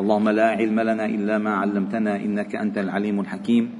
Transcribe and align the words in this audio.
اللهم 0.00 0.28
لا 0.28 0.48
علم 0.50 0.80
لنا 0.80 1.06
إلا 1.06 1.38
ما 1.38 1.54
علمتنا 1.54 2.16
إنك 2.16 2.56
أنت 2.56 2.78
العليم 2.78 3.20
الحكيم. 3.20 3.70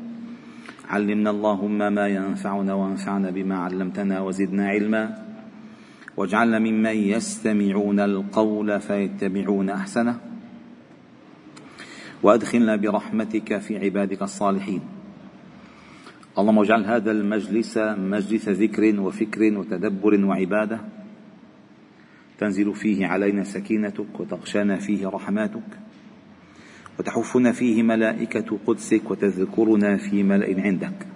علمنا 0.89 1.31
اللهم 1.31 1.93
ما 1.93 2.07
ينفعنا 2.09 2.75
وانفعنا 2.75 3.31
بما 3.31 3.57
علمتنا 3.59 4.21
وزدنا 4.21 4.69
علما. 4.69 5.25
واجعلنا 6.17 6.59
ممن 6.59 6.97
يستمعون 6.97 8.01
القول 8.01 8.81
فيتبعون 8.81 9.71
أحسنه. 9.71 10.21
وأدخلنا 12.23 12.77
برحمتك 12.77 13.59
في 13.59 13.79
عبادك 13.79 14.23
الصالحين. 14.23 14.81
اللهم 16.39 16.59
اجعل 16.59 16.85
هذا 16.85 17.11
المجلس 17.11 17.79
مجلس 17.99 18.49
ذكر 18.49 19.01
وفكر 19.01 19.59
وتدبر 19.59 20.25
وعبادة. 20.25 20.81
تنزل 22.39 22.75
فيه 22.75 23.07
علينا 23.07 23.45
سكينتك 23.45 24.21
وتغشانا 24.21 24.77
فيه 24.77 25.09
رحماتك. 25.09 25.90
وتحفنا 27.01 27.53
فيه 27.53 27.83
ملائكة 27.83 28.59
قدسك 28.67 29.11
وتذكرنا 29.11 29.97
في 29.97 30.23
ملأ 30.23 30.63
عندك. 30.63 31.07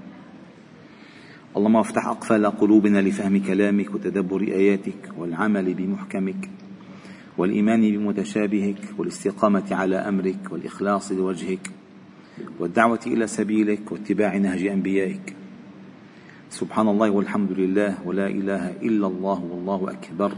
اللهم 1.57 1.77
افتح 1.77 2.07
أقفال 2.07 2.47
قلوبنا 2.47 2.99
لفهم 2.99 3.39
كلامك 3.43 3.95
وتدبر 3.95 4.41
آياتك 4.41 5.13
والعمل 5.19 5.75
بمحكمك 5.75 6.51
والإيمان 7.39 7.81
بمتشابهك 7.81 8.79
والاستقامة 8.99 9.69
على 9.71 9.97
أمرك 9.97 10.53
والإخلاص 10.53 11.13
لوجهك 11.13 11.71
والدعوة 12.59 13.01
إلى 13.07 13.27
سبيلك 13.27 13.93
واتباع 13.93 14.37
نهج 14.37 14.67
أنبيائك. 14.67 15.37
سبحان 16.51 16.89
الله 16.89 17.11
والحمد 17.11 17.53
لله 17.53 18.07
ولا 18.07 18.27
إله 18.27 18.71
إلا 18.71 19.07
الله 19.07 19.45
والله 19.45 19.91
أكبر. 19.91 20.33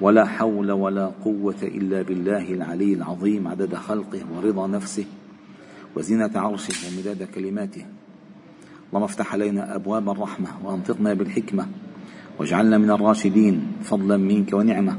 ولا 0.00 0.24
حول 0.24 0.70
ولا 0.70 1.06
قوة 1.24 1.62
إلا 1.62 2.02
بالله 2.02 2.52
العلي 2.52 2.92
العظيم 2.92 3.48
عدد 3.48 3.74
خلقه 3.74 4.20
ورضا 4.36 4.66
نفسه 4.66 5.04
وزنة 5.96 6.30
عرشه 6.34 6.74
ومداد 6.88 7.22
كلماته. 7.34 7.84
اللهم 8.88 9.02
افتح 9.02 9.32
علينا 9.32 9.74
أبواب 9.76 10.10
الرحمة 10.10 10.48
وأنطقنا 10.64 11.14
بالحكمة 11.14 11.66
واجعلنا 12.38 12.78
من 12.78 12.90
الراشدين 12.90 13.72
فضلا 13.82 14.16
منك 14.16 14.52
ونعمة. 14.52 14.98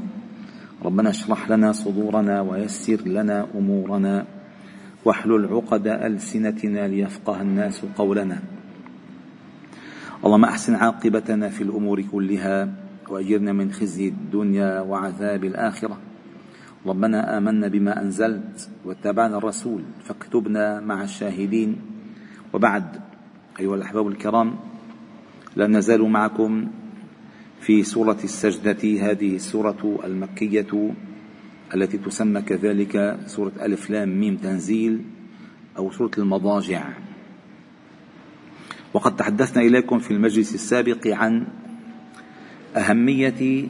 ربنا 0.84 1.10
اشرح 1.10 1.50
لنا 1.50 1.72
صدورنا 1.72 2.40
ويسر 2.40 3.00
لنا 3.06 3.46
أمورنا 3.54 4.26
واحلل 5.04 5.46
عقد 5.46 5.86
ألسنتنا 5.86 6.88
ليفقه 6.88 7.42
الناس 7.42 7.82
قولنا. 7.96 8.38
اللهم 10.24 10.44
أحسن 10.44 10.74
عاقبتنا 10.74 11.48
في 11.48 11.62
الأمور 11.62 12.02
كلها 12.02 12.87
وأجرنا 13.10 13.52
من 13.52 13.72
خزي 13.72 14.08
الدنيا 14.08 14.80
وعذاب 14.80 15.44
الآخرة. 15.44 15.98
ربنا 16.86 17.38
آمنا 17.38 17.68
بما 17.68 18.02
أنزلت 18.02 18.70
واتبعنا 18.84 19.38
الرسول 19.38 19.82
فاكتبنا 20.04 20.80
مع 20.80 21.02
الشاهدين. 21.04 21.76
وبعد 22.52 23.00
أيها 23.60 23.74
الأحباب 23.74 24.08
الكرام 24.08 24.54
لا 25.56 25.66
نزال 25.66 26.02
معكم 26.02 26.68
في 27.60 27.82
سورة 27.82 28.18
السجدة 28.24 29.10
هذه 29.10 29.36
السورة 29.36 30.00
المكية 30.04 30.94
التي 31.74 31.98
تسمى 31.98 32.42
كذلك 32.42 33.18
سورة 33.26 33.52
ألف 33.62 33.90
لام 33.90 34.20
ميم 34.20 34.36
تنزيل 34.36 35.02
أو 35.76 35.90
سورة 35.90 36.10
المضاجع. 36.18 36.84
وقد 38.94 39.16
تحدثنا 39.16 39.62
إليكم 39.62 39.98
في 39.98 40.10
المجلس 40.10 40.54
السابق 40.54 41.06
عن 41.06 41.46
أهمية 42.76 43.68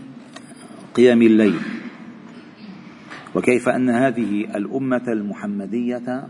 قيام 0.95 1.23
الليل. 1.23 1.61
وكيف 3.35 3.69
أن 3.69 3.91
هذه 3.91 4.57
الأمة 4.57 5.05
المحمدية 5.09 6.29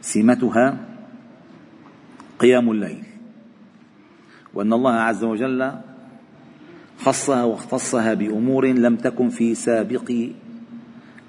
سمتها 0.00 0.78
قيام 2.38 2.70
الليل؟ 2.70 3.02
وأن 4.54 4.72
الله 4.72 4.92
عز 4.92 5.24
وجل 5.24 5.72
خصها 6.98 7.44
واختصها 7.44 8.14
بأمور 8.14 8.66
لم 8.66 8.96
تكن 8.96 9.28
في 9.28 9.54
سابق 9.54 10.12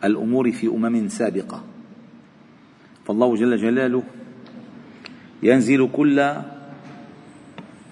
الأمور 0.03 0.51
في 0.51 0.67
أمم 0.67 1.07
سابقة. 1.07 1.63
فالله 3.05 3.35
جل 3.35 3.57
جلاله 3.57 4.03
ينزل 5.43 5.89
كل 5.93 6.35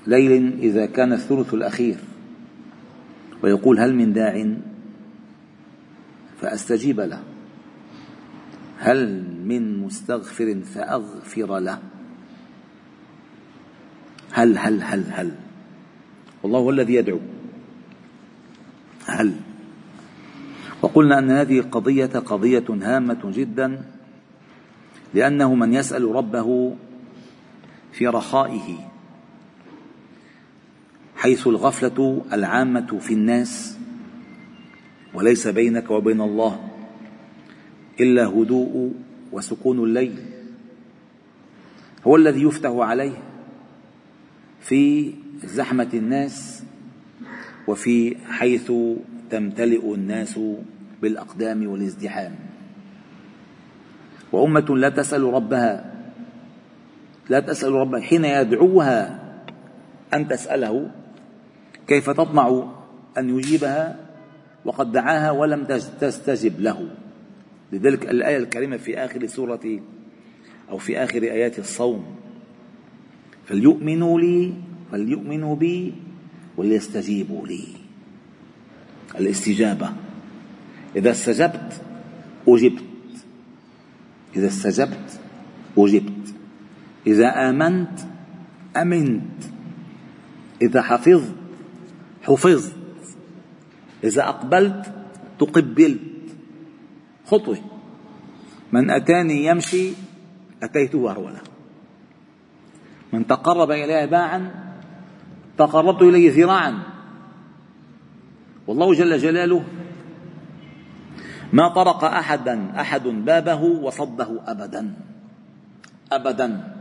ليل 0.08 0.60
إذا 0.60 0.86
كان 0.86 1.14
الثلث 1.14 1.54
الأخير. 1.54 1.98
ويقول 3.44 3.80
هل 3.80 3.96
من 3.96 4.14
داع؟ 4.14 4.54
فأستجيب 6.42 7.00
له. 7.00 7.22
هل 8.78 9.24
من 9.46 9.78
مستغفر 9.78 10.62
فأغفر 10.74 11.60
له. 11.60 11.80
هل 14.32 14.58
هل 14.58 14.84
هل 14.84 15.04
هل. 15.12 15.32
والله 16.44 16.60
هو 16.60 16.70
الذي 16.70 16.94
يدعو. 16.94 17.20
هل. 19.06 19.36
وقلنا 20.82 21.20
أن 21.20 21.32
هذه 21.32 21.60
القضية 21.60 22.06
قضية 22.06 22.66
هامة 22.70 23.20
جدا 23.24 23.84
لأنه 25.14 25.56
من 25.56 25.74
يسأل 25.74 26.16
ربه 26.16 26.76
في 27.92 28.08
رخائه. 28.08 28.91
حيث 31.22 31.48
الغفلة 31.48 32.26
العامة 32.34 33.00
في 33.00 33.14
الناس 33.14 33.78
وليس 35.14 35.48
بينك 35.48 35.92
وبين 35.92 36.22
الله 36.22 36.70
إلا 38.00 38.26
هدوء 38.26 38.94
وسكون 39.32 39.80
الليل. 39.80 40.16
هو 42.08 42.16
الذي 42.16 42.44
يفتح 42.44 42.70
عليه 42.70 43.18
في 44.62 45.14
زحمة 45.44 45.90
الناس 45.94 46.64
وفي 47.68 48.16
حيث 48.30 48.72
تمتلئ 49.30 49.94
الناس 49.94 50.40
بالأقدام 51.02 51.68
والازدحام. 51.68 52.36
وأمة 54.32 54.78
لا 54.78 54.90
تسأل 54.90 55.24
ربها 55.24 55.94
لا 57.30 57.40
تسأل 57.40 57.72
ربها 57.72 58.02
حين 58.02 58.26
يدعوها 58.26 59.20
أن 60.14 60.28
تسأله 60.28 61.01
كيف 61.92 62.10
تطمع 62.10 62.72
أن 63.18 63.38
يجيبها؟ 63.38 64.00
وقد 64.66 64.92
دعاها 64.92 65.32
ولم 65.32 65.64
تستجب 66.00 66.60
له. 66.60 66.88
لذلك 67.72 68.06
الآية 68.06 68.38
الكريمة 68.38 68.78
في 68.78 68.98
آخر 68.98 69.28
سورة 69.28 69.80
أو 70.70 70.78
في 70.78 71.04
آخر 71.04 71.24
آيات 71.24 71.60
الصوم. 71.60 72.06
فليؤمنوا 73.46 74.20
لي 74.20 74.54
فليؤمنوا 74.92 75.56
بي 75.56 75.94
وليستجيبوا 76.58 77.48
لي. 77.48 77.68
الاستجابة. 79.20 79.90
إذا 80.96 81.12
استجبت 81.12 81.82
أجبت. 82.48 82.84
إذا 84.36 84.48
استجبت 84.48 85.20
أجبت. 85.78 86.34
إذا 87.08 87.50
آمنت 87.50 88.00
أمنت. 88.78 89.44
إذا 90.62 90.82
حفظت 90.82 91.36
حفظت 92.24 92.76
إذا 94.04 94.24
أقبلت 94.24 94.94
تقبلت 95.40 96.00
خطوة. 97.26 97.58
من 98.72 98.90
أتاني 98.90 99.46
يمشي 99.46 99.94
أتيته 100.64 101.12
هرولا 101.12 101.42
من 103.14 103.28
تقرب 103.28 103.72
إلي 103.72 104.08
باعا 104.08 104.52
تقربت 105.58 106.02
إليه 106.02 106.44
ذراعا. 106.44 106.80
والله 108.68 108.94
جل 108.94 109.18
جلاله 109.18 109.64
ما 111.54 111.68
طرق 111.68 112.04
أحدا 112.04 112.82
أحد 112.82 113.04
بابه 113.04 113.62
وصده 113.62 114.42
أبدا. 114.48 114.94
أبدا. 116.12 116.74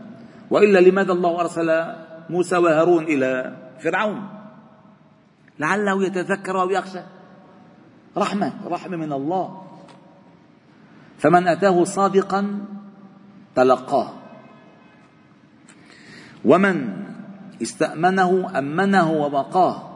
وإلا 0.50 0.79
لماذا 0.79 1.12
الله 1.12 1.41
أرسل 1.41 1.85
موسى 2.31 2.56
وهارون 2.56 3.05
إلى 3.05 3.56
فرعون؟ 3.81 4.40
لعله 5.61 6.05
يتذكر 6.05 6.61
أو 6.61 6.71
يخشى 6.71 7.01
رحمة 8.17 8.53
رحمة 8.67 8.97
من 8.97 9.12
الله. 9.12 9.67
فمن 11.19 11.49
أتاه 11.49 11.85
صادقا 11.85 12.65
تلقاه. 13.55 14.12
ومن 16.45 17.05
استأمنه 17.62 18.59
أمنه 18.59 19.11
ووقاه 19.11 19.91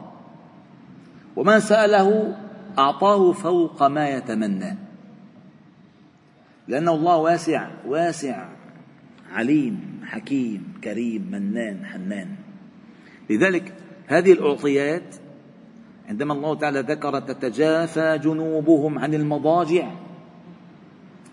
ومن 1.35 1.59
سأله 1.59 2.37
أعطاه 2.79 3.31
فوق 3.31 3.83
ما 3.83 4.09
يتمنى. 4.09 4.77
لأن 6.67 6.89
الله 6.89 7.17
واسع 7.17 7.69
واسع 7.87 8.49
عليم 9.31 10.01
حكيم 10.05 10.73
كريم 10.83 11.21
منان 11.31 11.85
حنان. 11.85 12.35
لذلك 13.29 13.73
هذه 14.07 14.31
الأعطيات 14.31 15.15
عندما 16.09 16.33
الله 16.33 16.55
تعالى 16.55 16.79
ذكر 16.79 17.19
تتجافى 17.19 18.17
جنوبهم 18.17 18.99
عن 18.99 19.13
المضاجع. 19.13 19.91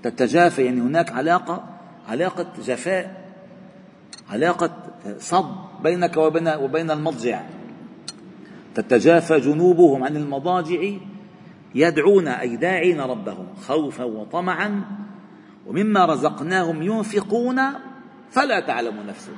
تتجافى 0.03 0.65
يعني 0.65 0.81
هناك 0.81 1.13
علاقة 1.13 1.65
علاقة 2.09 2.47
جفاء 2.67 3.23
علاقة 4.31 4.71
صد 5.19 5.55
بينك 5.83 6.17
وبين 6.17 6.49
وبين 6.49 6.91
المضجع. 6.91 7.43
تتجافى 8.75 9.41
جنوبهم 9.41 10.05
عن 10.05 10.17
المضاجع 10.17 10.81
يدعون 11.75 12.29
أي 12.29 12.57
داعين 12.57 13.01
ربهم 13.01 13.47
خوفا 13.67 14.05
وطمعا 14.05 14.85
ومما 15.67 16.05
رزقناهم 16.05 16.83
ينفقون 16.83 17.61
فلا 18.31 18.61
تعلم 18.61 18.95
نفس 19.09 19.31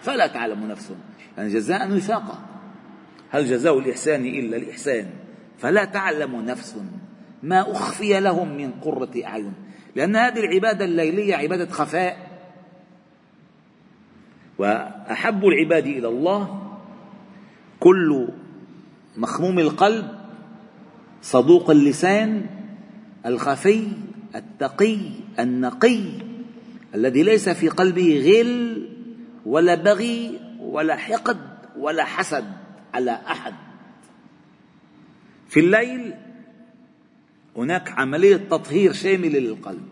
فلا 0.00 0.26
تعلم 0.26 0.66
نفس 0.66 0.92
يعني 1.36 1.48
جزاء 1.48 1.96
وفاقا. 1.96 2.38
هل 3.30 3.46
جزاء 3.46 3.78
الإحسان 3.78 4.26
إلا 4.26 4.56
الإحسان؟ 4.56 5.06
فلا 5.58 5.84
تعلم 5.84 6.40
نفس 6.40 6.76
ما 7.42 7.72
أخفي 7.72 8.20
لهم 8.20 8.56
من 8.56 8.70
قرة 8.70 9.10
أعين. 9.24 9.52
لأن 9.96 10.16
هذه 10.16 10.40
العبادة 10.40 10.84
الليلية 10.84 11.36
عبادة 11.36 11.66
خفاء. 11.66 12.28
وأحب 14.58 15.46
العباد 15.46 15.86
إلى 15.86 16.08
الله 16.08 16.72
كل 17.80 18.28
مخموم 19.16 19.58
القلب 19.58 20.08
صدوق 21.22 21.70
اللسان 21.70 22.46
الخفي 23.26 23.88
التقي 24.34 24.98
النقي 25.38 26.00
الذي 26.94 27.22
ليس 27.22 27.48
في 27.48 27.68
قلبه 27.68 28.22
غل 28.26 28.88
ولا 29.46 29.74
بغي 29.74 30.40
ولا 30.60 30.96
حقد 30.96 31.38
ولا 31.78 32.04
حسد. 32.04 32.57
على 32.98 33.20
أحد. 33.30 33.54
في 35.48 35.60
الليل 35.60 36.14
هناك 37.56 37.90
عملية 37.90 38.36
تطهير 38.36 38.92
شامله 38.92 39.38
للقلب 39.38 39.88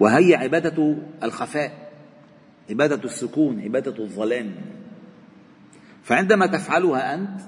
وهي 0.00 0.34
عبادة 0.34 0.96
الخفاء 1.22 1.92
عبادة 2.70 3.04
السكون 3.04 3.60
عبادة 3.60 4.04
الظلام. 4.04 4.54
فعندما 6.02 6.46
تفعلها 6.46 7.14
أنت 7.14 7.40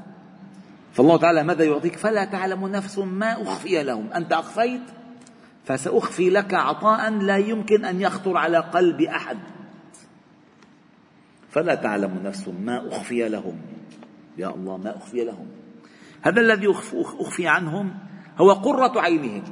فالله 0.92 1.16
تعالى 1.16 1.42
ماذا 1.42 1.64
يعطيك؟ 1.64 1.96
فلا 1.96 2.24
تعلم 2.24 2.69
نفس 2.69 2.98
ما 2.98 3.42
أخفي 3.42 3.82
لهم. 3.82 4.12
أنت 4.12 4.32
أخفيت 4.32 4.82
فسأخفي 5.64 6.30
لك 6.30 6.54
عطاء 6.54 7.10
لا 7.10 7.36
يمكن 7.36 7.84
أن 7.84 8.00
يخطر 8.00 8.36
على 8.36 8.58
قلب 8.58 9.00
أحد. 9.00 9.38
فلا 11.50 11.74
تعلم 11.74 12.20
نفس 12.24 12.48
ما 12.48 12.88
أخفي 12.88 13.28
لهم. 13.28 13.60
يا 14.38 14.55
الله 14.55 14.76
ما 14.76 14.96
أخفي 14.96 15.25
لهم. 15.25 15.46
هذا 16.23 16.40
الذي 16.40 16.67
أخفي 16.94 17.49
عنهم 17.49 17.94
هو 18.38 18.52
قرة 18.52 19.00
عينهم. 19.00 19.43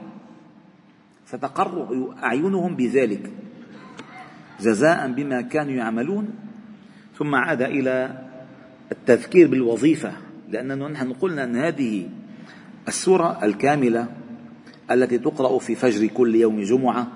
ستقر 1.27 2.15
أعينهم 2.23 2.77
بذلك 2.77 3.31
جزاء 4.61 5.13
بما 5.13 5.41
كانوا 5.41 5.73
يعملون. 5.73 6.29
ثم 7.19 7.35
عاد 7.35 7.63
إلى 7.63 8.25
التذكير 8.93 9.49
بالوظيفة 9.49 10.13
لأننا 10.49 10.89
نحن 10.89 11.13
قلنا 11.13 11.45
أن 11.45 11.57
هذه 11.57 12.09
السورة 12.89 13.45
الكاملة 13.45 14.09
التي 14.91 15.19
تقرأ 15.19 15.59
في 15.59 15.75
فجر 15.75 16.07
كل 16.07 16.35
يوم 16.35 16.63
جمعة 16.63 17.07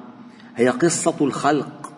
هي 0.56 0.68
قصة 0.68 1.16
الخلق. 1.20 1.92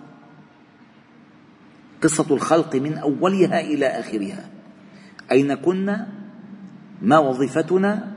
قصة 2.03 2.35
الخلق 2.35 2.77
من 2.77 2.99
أولها 2.99 3.61
إلى 3.61 3.87
آخرها. 3.87 4.56
أين 5.33 5.55
كنا؟ 5.55 6.09
ما 7.03 7.19
وظيفتنا؟ 7.19 8.13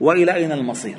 وإلى 0.00 0.34
أين 0.34 0.52
المصير؟ 0.52 0.98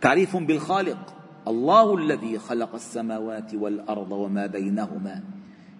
تعريف 0.00 0.36
بالخالق 0.36 1.14
الله 1.48 1.96
الذي 1.96 2.38
خلق 2.38 2.74
السماوات 2.74 3.54
والأرض 3.54 4.12
وما 4.12 4.46
بينهما 4.46 5.22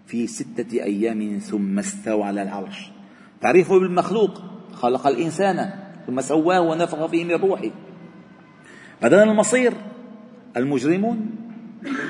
في 0.07 0.27
ستة 0.27 0.73
أيام 0.73 1.39
ثم 1.39 1.79
استوى 1.79 2.23
على 2.23 2.43
العرش. 2.43 2.91
تعريف 3.41 3.73
بالمخلوق 3.73 4.43
خلق 4.73 5.07
الإنسان 5.07 5.71
ثم 6.07 6.21
سواه 6.21 6.61
ونفخ 6.61 7.07
فيه 7.07 7.25
من 7.25 7.35
روحه. 7.35 7.71
بدل 9.03 9.19
المصير؟ 9.19 9.73
المجرمون؟ 10.57 11.31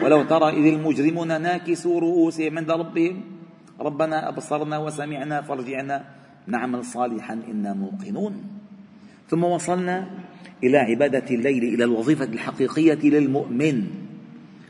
ولو 0.02 0.22
ترى 0.22 0.48
إذ 0.48 0.74
المجرمون 0.74 1.42
ناكسوا 1.42 2.00
رؤوسهم 2.00 2.58
عند 2.58 2.70
ربهم 2.70 3.31
ربنا 3.80 4.28
أبصرنا 4.28 4.78
وسمعنا 4.78 5.42
فارجعنا 5.42 6.04
نعمل 6.46 6.84
صالحا 6.84 7.40
إنا 7.50 7.72
موقنون. 7.74 8.44
ثم 9.28 9.44
وصلنا 9.44 10.10
إلى 10.64 10.78
عبادة 10.78 11.34
الليل 11.34 11.64
إلى 11.74 11.84
الوظيفة 11.84 12.24
الحقيقية 12.24 13.10
للمؤمن. 13.10 13.90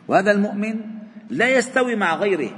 وهذا 0.08 0.30
المؤمن 0.32 0.80
لا 1.30 1.48
يستوي 1.48 1.96
مع 1.96 2.16
غيره. 2.16 2.50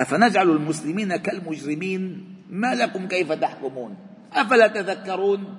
أفنجعل 0.00 0.50
المسلمين 0.50 1.16
كالمجرمين؟ 1.16 2.24
ما 2.50 2.74
لكم 2.74 3.08
كيف 3.08 3.32
تحكمون؟ 3.32 3.96
أفلا 4.32 4.66
تذكرون؟ 4.66 5.56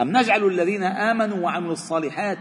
أم 0.00 0.16
نجعل 0.16 0.46
الذين 0.46 0.82
آمنوا 0.82 1.38
وعملوا 1.38 1.72
الصالحات 1.72 2.38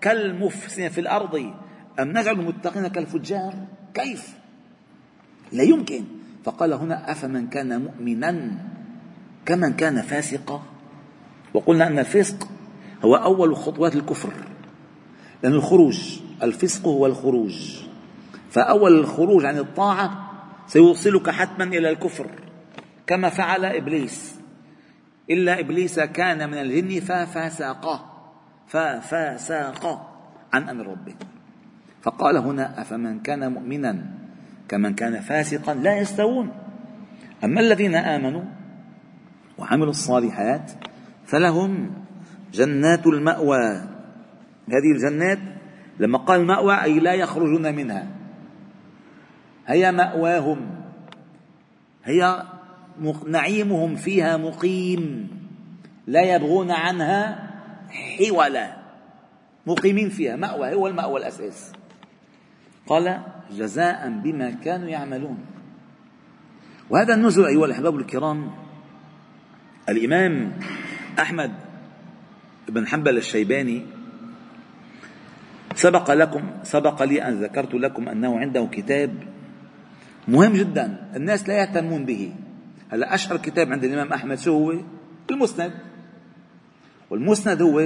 كالمفسدين 0.00 0.88
في 0.88 1.00
الأرض؟ 1.00 1.52
أم 2.00 2.08
نجعل 2.08 2.40
المتقين 2.40 2.86
كالفجار؟ 2.88 3.54
كيف؟ 3.94 4.37
لا 5.52 5.62
يمكن. 5.62 6.04
فقال 6.44 6.72
هنا 6.72 7.12
أفمن 7.12 7.46
كان 7.46 7.82
مؤمنا 7.82 8.58
كمن 9.46 9.72
كان 9.72 10.02
فاسقا؟ 10.02 10.62
وقلنا 11.54 11.86
أن 11.86 11.98
الفسق 11.98 12.48
هو 13.04 13.16
أول 13.16 13.56
خطوات 13.56 13.96
الكفر. 13.96 14.32
لأن 15.42 15.52
الخروج 15.52 16.20
الفسق 16.42 16.86
هو 16.86 17.06
الخروج. 17.06 17.82
فأول 18.50 18.98
الخروج 18.98 19.44
عن 19.44 19.58
الطاعة 19.58 20.32
سيوصلك 20.66 21.30
حتما 21.30 21.64
إلى 21.64 21.90
الكفر. 21.90 22.26
كما 23.06 23.28
فعل 23.28 23.64
إبليس. 23.64 24.34
إلا 25.30 25.60
إبليس 25.60 26.00
كان 26.00 26.50
من 26.50 26.58
الجن 26.58 27.00
ففسق 27.00 28.06
ففسق 28.66 30.08
عن 30.52 30.68
أمر 30.68 30.86
ربه. 30.86 31.14
فقال 32.02 32.36
هنا 32.36 32.80
أفمن 32.80 33.20
كان 33.20 33.52
مؤمنا 33.52 34.04
كمن 34.68 34.94
كان 34.94 35.20
فاسقا 35.20 35.74
لا 35.74 35.98
يستوون. 35.98 36.52
أما 37.44 37.60
الذين 37.60 37.94
آمنوا 37.94 38.44
وعملوا 39.58 39.90
الصالحات 39.90 40.70
فلهم 41.26 41.90
جنات 42.52 43.06
المأوى. 43.06 43.66
هذه 44.68 44.92
الجنات 44.94 45.38
لما 45.98 46.18
قال 46.18 46.46
مأوى 46.46 46.82
أي 46.82 47.00
لا 47.00 47.14
يخرجون 47.14 47.74
منها. 47.74 48.06
هي 49.66 49.92
مأواهم. 49.92 50.70
هي 52.04 52.42
نعيمهم 53.26 53.94
فيها 53.94 54.36
مقيم. 54.36 55.28
لا 56.06 56.34
يبغون 56.34 56.70
عنها 56.70 57.50
حولا. 57.90 58.76
مقيمين 59.66 60.08
فيها. 60.08 60.36
مأوى 60.36 60.74
هو 60.74 60.86
المأوى 60.86 61.20
الأساس. 61.20 61.72
قال 62.88 63.20
جزاء 63.52 64.08
بما 64.24 64.50
كانوا 64.50 64.88
يعملون. 64.88 65.38
وهذا 66.90 67.14
النزل 67.14 67.44
أيها 67.44 67.66
الأحباب 67.66 67.96
الكرام 67.96 68.50
الإمام 69.88 70.52
أحمد 71.18 71.52
بن 72.68 72.86
حنبل 72.86 73.16
الشيباني 73.16 73.82
سبق 75.74 76.10
لكم 76.10 76.42
سبق 76.62 77.02
لي 77.02 77.22
أن 77.22 77.44
ذكرت 77.44 77.74
لكم 77.74 78.08
أنه 78.08 78.38
عنده 78.38 78.68
كتاب 78.72 79.14
مهم 80.28 80.52
جدا 80.52 81.12
الناس 81.16 81.48
لا 81.48 81.60
يهتمون 81.60 82.04
به. 82.04 82.32
هلا 82.90 83.14
أشهر 83.14 83.36
كتاب 83.36 83.72
عند 83.72 83.84
الإمام 83.84 84.12
أحمد 84.12 84.38
شو 84.38 84.52
هو؟ 84.52 84.80
المسند. 85.30 85.72
والمسند 87.10 87.62
هو 87.62 87.80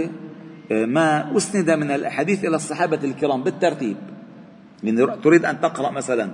آه، 0.73 0.87
ما 0.87 1.37
أسند 1.37 1.71
من 1.71 1.91
الأحاديث 1.91 2.45
إلى 2.45 2.57
الصحابة 2.57 3.05
الكرام 3.05 3.43
بالترتيب. 3.43 3.97
تريد 5.23 5.45
أن 5.45 5.61
تقرأ 5.61 5.91
مثلا 5.91 6.31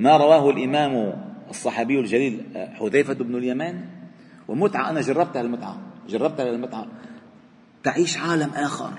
ما 0.00 0.16
رواه 0.16 0.50
الإمام 0.50 1.12
الصحابي 1.50 2.00
الجليل 2.00 2.46
آه، 2.56 2.74
حذيفة 2.74 3.14
بن 3.14 3.34
اليمان؟ 3.34 3.84
ومتعة 4.48 4.90
أنا 4.90 5.00
جربتها 5.00 5.42
المتعة 5.42 5.78
جربتها 6.08 6.50
المتعة. 6.50 6.86
تعيش 7.82 8.18
عالم 8.18 8.50
آخر. 8.50 8.90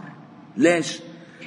ليش؟ 0.58 1.01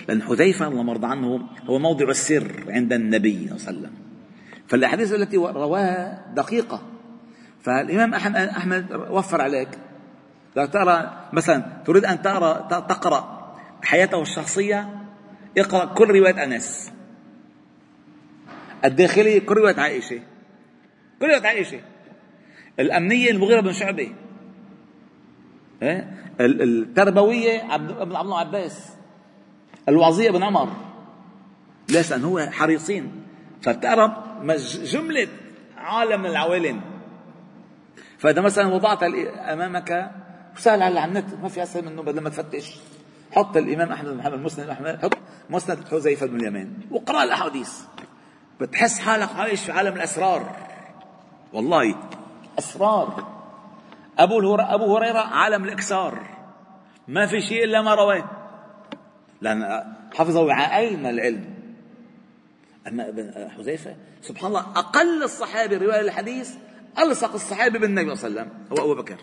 لأن 0.08 0.22
حذيفة 0.22 0.68
الله 0.68 0.82
مرضى 0.82 1.06
عنه 1.06 1.40
هو 1.66 1.78
موضع 1.78 2.08
السر 2.08 2.64
عند 2.68 2.92
النبي 2.92 3.32
صلى 3.32 3.44
الله 3.44 3.66
عليه 3.66 3.78
وسلم. 3.78 3.92
فالأحاديث 4.68 5.12
التي 5.12 5.36
رواها 5.36 6.24
دقيقة. 6.34 6.82
فالإمام 7.62 8.14
أحمد 8.14 8.86
وفر 9.10 9.40
عليك. 9.40 9.68
لو 10.56 10.66
ترى 10.66 11.26
مثلا 11.32 11.82
تريد 11.86 12.04
أن 12.04 12.22
تقرأ 12.22 12.80
تقرأ 12.80 13.54
حياته 13.82 14.22
الشخصية 14.22 14.88
اقرأ 15.58 15.84
كل 15.84 16.10
رواية 16.10 16.44
أنس. 16.44 16.92
الداخلية 18.84 19.42
رواية 19.48 19.80
عائشة. 19.80 20.20
رواية 21.22 21.46
عائشة. 21.46 21.80
الأمنية 22.80 23.30
المغيرة 23.30 23.60
بن 23.60 23.72
شعبة؟ 23.72 24.12
التربوية 26.40 27.62
عبد 27.62 27.90
ابن 27.90 28.16
عبد 28.16 28.32
عباس. 28.32 28.92
الوعظية 29.88 30.30
بن 30.30 30.42
عمر. 30.42 30.68
ليش؟ 31.88 32.10
لأنه 32.10 32.28
هو 32.28 32.50
حريصين. 32.50 33.22
فبتعرف 33.62 34.10
جملة 34.82 35.28
عالم 35.76 36.26
العوالم. 36.26 36.80
فإذا 38.18 38.40
مثلا 38.40 38.74
وضعت 38.74 39.02
أمامك 39.02 40.10
سهل 40.56 40.82
على 40.82 41.04
النت 41.04 41.34
ما 41.42 41.48
في 41.48 41.62
أسهل 41.62 41.84
منه 41.84 42.02
بدل 42.02 42.20
ما 42.20 42.30
تفتش. 42.30 42.76
حط 43.32 43.56
الإمام 43.56 43.92
أحمد 43.92 44.10
بن 44.10 44.16
محمد 44.16 44.38
مسند 44.38 44.68
أحمد 44.68 44.98
حط 45.02 45.18
مسند 45.50 45.88
حذيفة 45.88 46.26
بن 46.26 46.40
اليمان. 46.40 46.72
واقرأ 46.90 47.22
الأحاديث. 47.22 47.80
بتحس 48.60 48.98
حالك 48.98 49.28
عايش 49.36 49.64
في 49.64 49.72
عالم 49.72 49.96
الأسرار. 49.96 50.56
والله 51.52 51.94
أسرار. 52.58 53.40
أبو 54.18 54.54
أبو 54.54 54.96
هريرة 54.96 55.18
عالم 55.18 55.64
الإكسار. 55.64 56.18
ما 57.08 57.26
في 57.26 57.40
شيء 57.40 57.64
إلا 57.64 57.82
ما 57.82 57.94
رواه. 57.94 58.24
لأن 59.40 59.84
حفظه 60.14 60.40
وعاءين 60.40 60.98
من 60.98 61.06
العلم. 61.06 61.44
أما 62.86 63.08
ابن 63.08 63.50
حذيفة 63.50 63.96
سبحان 64.22 64.46
الله 64.46 64.60
أقل 64.60 65.22
الصحابة 65.22 65.76
رواية 65.76 66.00
الحديث 66.00 66.54
ألصق 66.98 67.34
الصحابة 67.34 67.78
بالنبي 67.78 68.16
صلى 68.16 68.28
الله 68.28 68.40
عليه 68.40 68.50
وسلم 68.50 68.66
هو 68.72 68.92
أبو 68.92 69.02
بكر. 69.02 69.16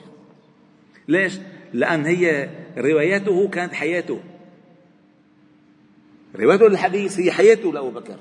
ليش؟ 1.07 1.39
لأن 1.73 2.05
هي 2.05 2.49
رواياته 2.77 3.47
كانت 3.47 3.73
حياته. 3.73 4.19
روايته 6.35 6.67
للحديث 6.67 7.19
هي 7.19 7.31
حياته 7.31 7.73
لأبو 7.73 7.89
بكر. 7.89 8.17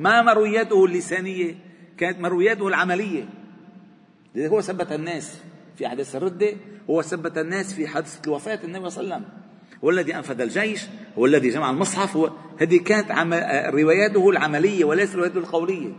ما 0.00 0.22
مروياته 0.22 0.84
اللسانية؟ 0.84 1.54
كانت 1.98 2.20
مروياته 2.20 2.68
العملية. 2.68 3.28
لذلك 4.34 4.50
هو 4.50 4.60
ثبت 4.60 4.92
الناس 4.92 5.38
في 5.76 5.86
أحداث 5.86 6.16
الردة 6.16 6.52
هو 6.90 7.02
ثبت 7.02 7.38
الناس 7.38 7.74
في 7.74 7.86
حادثة 7.86 8.32
وفاة 8.32 8.60
النبي 8.64 8.90
صلى 8.90 9.04
الله 9.04 9.14
عليه 9.14 9.24
وسلم. 9.24 9.40
هو 9.84 9.90
الذي 9.90 10.16
أنفذ 10.16 10.40
الجيش 10.40 10.86
هو 11.18 11.26
الذي 11.26 11.48
جمع 11.48 11.70
المصحف 11.70 12.16
هو 12.16 12.30
هذه 12.58 12.78
كانت. 12.78 13.10
رواياته 13.74 14.30
العملية 14.30 14.84
وليس 14.84 15.14
روايته 15.14 15.38
القولية. 15.38 15.92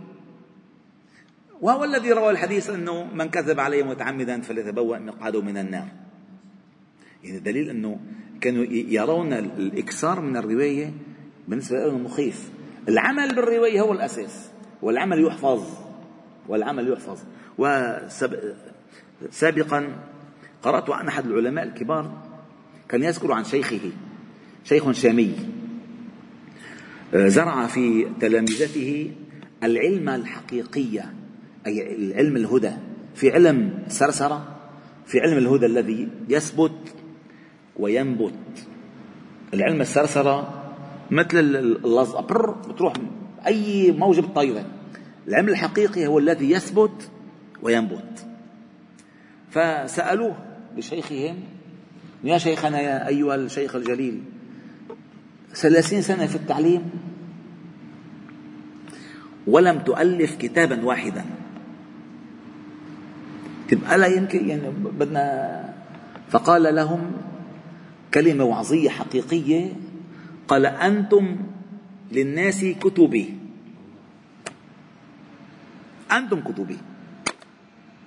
وهو 1.62 1.84
الذي 1.84 2.12
روى 2.12 2.32
الحديث 2.32 2.70
أنه 2.70 3.04
من 3.14 3.30
كذب 3.30 3.60
علي 3.60 3.84
متعمدا 3.84 4.42
فليتبوأ 4.42 4.98
مقعده 4.98 5.42
من 5.42 5.58
النار. 5.58 5.88
يعني 7.24 7.40
دليل 7.40 7.70
أنه 7.70 8.00
كانوا 8.42 8.66
يرون 8.70 9.34
الإكثار 9.34 10.22
من 10.22 10.38
الرواية 10.38 10.94
بالنسبة 11.48 11.86
لهم 11.86 12.04
مخيف. 12.04 12.50
العمل 12.90 13.36
بالرواية 13.36 13.82
هو 13.82 13.94
الأساس 13.94 14.50
والعمل 14.82 15.24
يحفظ 15.24 15.64
والعمل 16.48 16.92
يحفظ. 16.92 17.20
وسابقا 19.28 19.96
قرأت 20.64 20.90
عن 20.90 21.08
أحد 21.08 21.26
العلماء 21.26 21.66
الكبار 21.66 22.12
كان 22.90 23.04
يذكر 23.04 23.32
عن 23.32 23.44
شيخه 23.44 23.92
شيخ 24.64 24.92
شامي. 24.92 25.36
زرع 27.14 27.68
في 27.68 28.08
تلامذته 28.20 29.12
العلم 29.64 30.10
الحقيقية 30.10 31.14
أي 31.68 31.96
العلم 31.96 32.36
الهدى. 32.36 32.72
في 33.16 33.32
علم 33.32 33.84
سرسرة 33.88 34.58
في 35.06 35.20
علم 35.20 35.38
الهدى 35.38 35.66
الذي 35.66 36.10
يثبت 36.30 36.96
وينبت. 37.80 38.34
العلم 39.54 39.82
السرسرة 39.82 40.61
مثل 41.12 41.40
اللزقة 41.86 42.22
بتروح 42.70 42.94
أي 43.48 43.92
موجة 43.92 44.22
بالطيرة 44.22 44.66
العلم 45.28 45.50
الحقيقي 45.50 46.08
هو 46.08 46.20
الذي 46.20 46.52
يثبت 46.52 47.10
وينبت. 47.62 48.26
فسألوه 49.52 50.36
لشيخهم 50.78 51.36
يا 52.24 52.38
شيخنا 52.38 52.82
يا 52.82 53.08
أيها 53.08 53.36
الشيخ 53.36 53.76
الجليل 53.76 54.22
ثلاثين 55.54 56.02
سنة 56.02 56.26
في 56.26 56.36
التعليم 56.36 56.90
ولم 59.48 59.80
تؤلف 59.80 60.36
كتابا 60.36 60.86
واحدا. 60.86 61.26
تبقى 63.70 63.98
لا 63.98 64.08
يمكن 64.08 64.50
يعني 64.50 64.70
بدنا 65.00 65.74
فقال 66.30 66.76
لهم 66.76 67.12
كلمة 68.14 68.44
وعظية 68.44 68.90
حقيقية 68.90 69.74
قال 70.52 70.66
أنتم 70.66 71.38
للناس 72.12 72.66
كتبي. 72.66 73.38
أنتم 76.12 76.40
كتبي. 76.40 76.78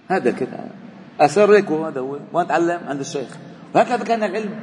هذا 0.08 0.30
كده 0.30 0.64
أسرك 1.20 1.70
هذا 1.70 2.00
هو. 2.00 2.20
وأنا 2.32 2.46
أتعلم 2.46 2.80
عند 2.88 3.00
الشيخ. 3.00 3.36
وهكذا 3.74 4.04
كان 4.04 4.22
العلم. 4.22 4.54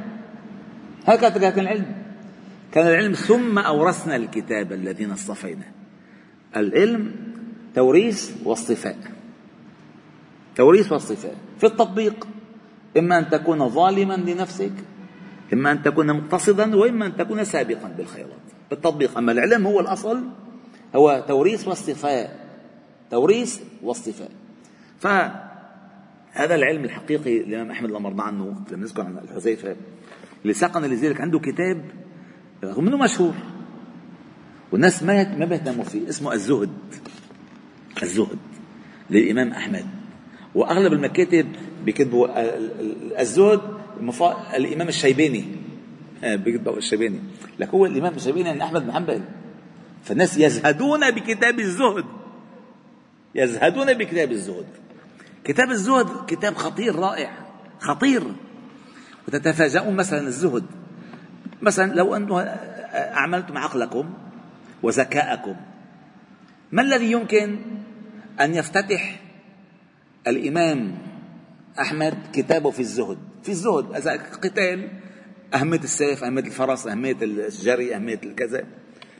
هكذا 1.06 1.50
كان 1.50 1.58
العلم. 1.58 1.94
كان 2.72 2.86
العلم 2.86 3.12
ثم 3.12 3.58
أورثنا 3.58 4.16
الكتاب 4.16 4.72
الذين 4.72 5.10
اصطفينا. 5.10 5.66
العلم 6.56 7.14
توريث 7.74 8.46
واصطفاء. 8.46 8.98
توريث 10.56 10.92
واصطفاء. 10.92 11.36
في 11.58 11.66
التطبيق. 11.66 12.28
إما 12.98 13.18
أن 13.18 13.30
تكون 13.30 13.68
ظالما 13.68 14.14
لنفسك 14.14 14.72
إما 15.52 15.72
أن 15.72 15.82
تكون 15.82 16.12
مقتصدا 16.12 16.76
وإما 16.76 17.06
أن 17.06 17.16
تكون 17.16 17.44
سابقا 17.44 17.88
بالخيرات. 17.98 18.42
بالتطبيق 18.70 19.18
أما 19.18 19.32
العلم 19.32 19.66
هو 19.66 19.80
الأصل 19.80 20.22
هو 20.96 21.24
توريث 21.28 21.68
واصطفاء 21.68 22.46
توريث 23.10 23.60
واصطفاء 23.82 24.30
فهذا 25.00 26.54
العلم 26.54 26.84
الحقيقي 26.84 27.40
الإمام 27.40 27.70
أحمد 27.70 27.88
الله 27.88 27.98
مرضى 27.98 28.22
عنه 28.22 28.44
لما 28.70 28.82
نذكر 28.82 29.02
عن 29.02 29.18
الحذيفة 29.18 29.76
اللي 30.42 30.54
ساقنا 30.54 30.86
لذلك 30.86 31.20
عنده 31.20 31.38
كتاب 31.38 31.84
رغم 32.64 32.86
إنه 32.86 32.96
مشهور. 32.96 33.34
والناس 34.72 35.02
ما 35.02 35.36
ما 35.36 35.44
بيهتموا 35.44 35.84
فيه 35.84 36.08
اسمه 36.08 36.32
الزهد. 36.32 36.70
الزهد 38.02 38.38
للإمام 39.10 39.50
أحمد. 39.52 39.86
وأغلب 40.54 40.92
المكاتب 40.92 41.46
بيكتبوا 41.84 42.28
الزهد 43.20 43.60
الإمام 44.54 44.88
الشيباني. 44.88 45.44
آه، 46.24 46.38
الشيباني. 46.76 47.20
لك 47.58 47.68
هو 47.68 47.86
الإمام 47.86 48.14
الشيباني 48.14 48.48
يعني 48.48 48.64
أحمد 48.64 48.86
بن 48.86 48.92
حنبل. 48.92 49.22
فالناس 50.04 50.38
يزهدون 50.38 51.10
بكتاب 51.10 51.60
الزهد. 51.60 52.04
يزهدون 53.34 53.94
بكتاب 53.94 54.32
الزهد. 54.32 54.66
كتاب 55.44 55.70
الزهد 55.70 56.06
كتاب 56.26 56.54
خطير 56.54 56.96
رائع. 56.96 57.32
خطير. 57.78 58.22
وتتفاجؤون 59.28 59.96
مثلا 59.96 60.20
الزهد. 60.20 60.64
مثلا 61.62 61.92
لو 61.92 62.16
أنتم 62.16 62.34
أعملتم 62.94 63.58
عقلكم 63.58 64.14
وذكاءكم 64.82 65.56
ما 66.72 66.82
الذي 66.82 67.12
يمكن 67.12 67.58
أن 68.40 68.54
يفتتح 68.54 69.20
الإمام 70.26 70.98
أحمد 71.80 72.14
كتابه 72.32 72.70
في 72.70 72.80
الزهد؟ 72.80 73.18
في 73.42 73.48
الزهد 73.48 73.94
إذا 73.94 74.12
قتال. 74.12 74.88
أهمية 75.54 75.78
السيف 75.78 76.24
أهمية 76.24 76.42
الفرس 76.42 76.86
أهمية 76.86 77.16
الجري 77.22 77.96
أهمية 77.96 78.20
الكذا. 78.24 78.64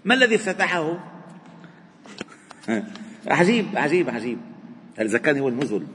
ما 0.04 0.14
الذي 0.14 0.34
افتتحه؟ 0.34 0.98
عجيب 3.26 3.66
عجيب 3.74 4.10
عجيب. 4.10 4.38
إذا 5.00 5.18
كان 5.18 5.38
هو 5.38 5.48
النزل 5.48 5.86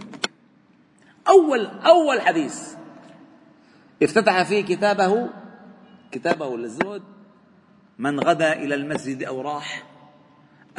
أول 1.28 1.66
أول 1.66 2.22
حديث. 2.22 2.74
افتتح 4.04 4.44
فيه 4.44 4.62
كتابه 4.62 5.30
كتابه 6.12 6.58
للزهد. 6.58 7.04
من 8.00 8.20
غدا 8.20 8.54
إلى 8.54 8.76
المسجد 8.76 9.24
أو 9.24 9.42
راح 9.42 9.84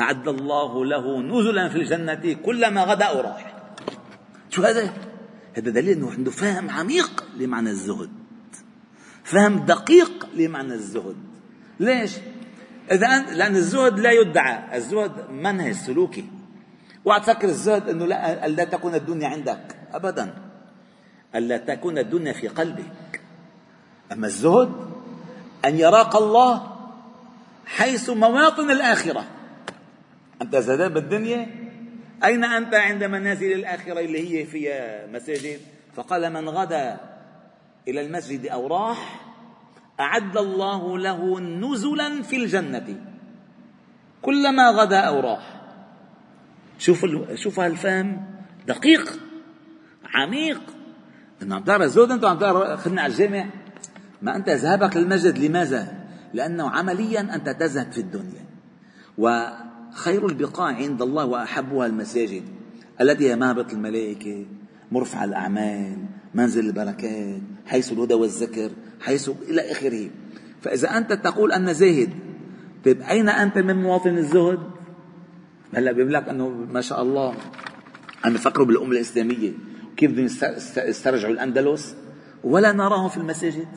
أعد 0.00 0.28
الله 0.28 0.84
له 0.84 1.22
نزلا 1.22 1.68
في 1.68 1.76
الجنة 1.76 2.34
كلما 2.34 2.84
غدا 2.84 3.04
أو 3.04 3.20
راح. 3.20 3.54
شو 4.50 4.62
هذا؟ 4.62 4.92
هذا 5.54 5.70
دليل 5.70 5.96
أنه 5.98 6.10
عنده 6.10 6.30
فهم 6.30 6.70
عميق 6.70 7.24
لمعنى 7.36 7.70
الزهد. 7.70 8.10
فهم 9.24 9.58
دقيق 9.58 10.28
لمعنى 10.34 10.74
الزهد. 10.74 11.16
ليش؟ 11.80 12.16
أنت 12.92 13.02
لأن 13.32 13.56
الزهد 13.56 13.98
لا 14.00 14.12
يدعى 14.12 14.76
الزهد 14.76 15.30
منهج 15.30 15.72
سلوكي 15.72 16.24
اوعى 17.06 17.20
تفكر 17.20 17.48
الزهد 17.48 17.88
إنه 17.88 18.06
لا 18.06 18.48
لا 18.48 18.64
تكون 18.64 18.94
الدنيا 18.94 19.28
عندك. 19.28 19.76
ابدا. 19.92 20.34
الا 21.34 21.56
تكون 21.56 21.98
الدنيا 21.98 22.32
في 22.32 22.48
قلبك. 22.48 23.20
أما 24.12 24.26
الزهد 24.26 24.72
أن 25.64 25.78
يراك 25.78 26.14
الله 26.14 26.76
حيث 27.66 28.10
مواطن 28.10 28.70
الآخرة. 28.70 29.24
أنت 30.42 30.56
زهدان 30.56 30.94
بالدنيا؟ 30.94 31.67
أين 32.24 32.44
أنت 32.44 32.74
عند 32.74 33.04
منازل 33.04 33.52
الآخرة 33.52 34.00
اللي 34.00 34.40
هي 34.40 34.46
فيها 34.46 35.06
مساجد؟ 35.06 35.60
فقال 35.94 36.32
من 36.32 36.48
غدا 36.48 37.00
إلى 37.88 38.00
المسجد 38.00 38.46
أو 38.46 38.66
راح 38.66 39.20
أعد 40.00 40.36
الله 40.36 40.98
له 40.98 41.40
نزلا 41.40 42.22
في 42.22 42.36
الجنة 42.36 42.96
كلما 44.22 44.70
غدا 44.70 45.00
أو 45.00 45.20
راح. 45.20 45.60
شوف 46.78 47.06
شوف 47.34 47.60
هالفهم. 47.60 48.26
دقيق 48.66 49.20
عميق. 50.14 50.60
انه 51.42 51.56
عم 51.56 51.64
تعرف 51.64 51.86
زود 51.86 52.10
أنت 52.10 52.24
عم 52.24 52.38
تعرف 52.38 52.80
خدنا 52.80 53.02
على 53.02 53.12
الجامع. 53.12 53.46
ما 54.22 54.36
أنت 54.36 54.48
ذهابك 54.48 54.96
للمسجد 54.96 55.38
لماذا؟ 55.38 56.08
لأنه 56.34 56.70
عمليا 56.70 57.20
أنت 57.20 57.48
تزهد 57.48 57.92
في 57.92 57.98
الدنيا. 57.98 58.44
وخير 59.92 60.26
البقاع 60.26 60.66
عند 60.66 61.02
الله 61.02 61.24
وأحبها 61.24 61.86
المساجد 61.86 62.42
التي 63.00 63.30
هي 63.30 63.36
مهبط 63.36 63.72
الملائكة 63.72 64.46
مرفع 64.92 65.24
الأعمال 65.24 65.96
منزل 66.34 66.66
البركات 66.66 67.40
حيث 67.66 67.92
الهدى 67.92 68.14
والذكر 68.14 68.70
حيث 69.00 69.30
إلى 69.48 69.72
آخره. 69.72 70.10
فإذا 70.60 70.98
أنت 70.98 71.12
تقول 71.12 71.52
أن 71.52 71.74
زاهد 71.74 72.10
طيب 72.84 73.02
أين 73.02 73.28
أنت 73.28 73.58
من 73.58 73.76
مواطن 73.82 74.18
الزهد؟ 74.18 74.58
هلا 75.74 75.92
بيقول 75.92 76.12
لك 76.12 76.28
أنه 76.28 76.48
ما 76.48 76.80
شاء 76.80 77.02
الله 77.02 77.34
عم 78.24 78.34
يفكروا 78.34 78.66
بالأمة 78.66 78.92
الإسلامية. 78.92 79.52
كيف 79.96 80.10
بدهم 80.10 80.24
يسترجعوا 80.88 81.32
الأندلس؟ 81.32 81.96
ولا 82.44 82.72
نراهم 82.72 83.08
في 83.08 83.16
المساجد. 83.16 83.68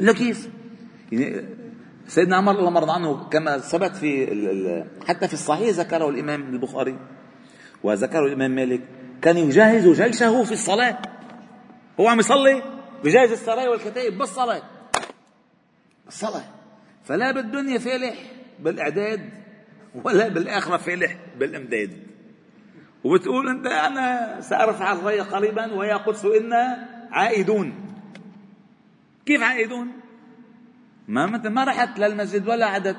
إلا 0.00 0.12
كيف 0.12 0.48
يعني 1.12 1.44
سيدنا 2.06 2.36
عمر 2.36 2.52
الله 2.52 2.70
مرضى 2.70 2.92
عنه 2.92 3.28
كما 3.28 3.58
ثبت 3.58 3.96
في 3.96 4.84
حتى 5.08 5.28
في 5.28 5.34
الصحيح 5.34 5.68
ذكره 5.68 6.08
الإمام 6.08 6.54
البخاري 6.54 6.98
وذكره 7.82 8.26
الإمام 8.26 8.50
مالك 8.50 8.80
كان 9.22 9.36
يجهز 9.36 10.02
جيشه 10.02 10.44
في 10.44 10.52
الصلاة. 10.52 10.98
هو 12.00 12.08
عم 12.08 12.18
يصلي 12.18 12.62
بجهز 13.04 13.32
السرايا 13.32 13.68
والكتائب 13.68 14.18
بالصلاة. 14.18 14.62
الصلاة. 16.08 16.44
فلا 17.04 17.32
بالدنيا 17.32 17.78
فالح 17.78 18.14
بالإعداد 18.60 19.30
ولا 20.04 20.28
بالآخرة 20.28 20.76
فالح 20.76 21.16
بالإمداد. 21.38 21.90
وبتقول 23.04 23.48
أنت 23.48 23.66
أنا 23.66 24.40
سأرفع 24.40 24.92
الراية 24.92 25.22
قريبا 25.22 25.72
ويا 25.72 25.96
قدس 25.96 26.24
إنا 26.24 26.88
عائدون. 27.10 27.74
كيف 29.26 29.42
عائدون؟ 29.42 30.03
ما 31.08 31.26
مثل 31.26 31.48
ما 31.48 31.64
رحت 31.64 31.98
للمسجد 31.98 32.48
ولا 32.48 32.66
عدت. 32.66 32.96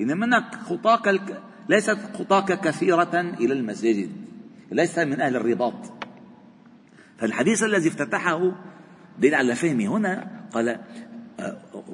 إن 0.00 0.18
منك 0.18 0.54
خطاك 0.54 1.20
ليست 1.68 1.98
خطاك 2.14 2.60
كثيرة 2.60 3.20
إلى 3.20 3.52
المساجد. 3.52 4.10
ليس 4.72 4.98
من 4.98 5.20
أهل 5.20 5.36
الرباط. 5.36 6.08
فالحديث 7.18 7.62
الذي 7.62 7.88
افتتحه 7.88 8.52
دليل 9.18 9.34
على 9.34 9.54
فهمه 9.54 9.96
هنا 9.96 10.30
قال 10.52 10.80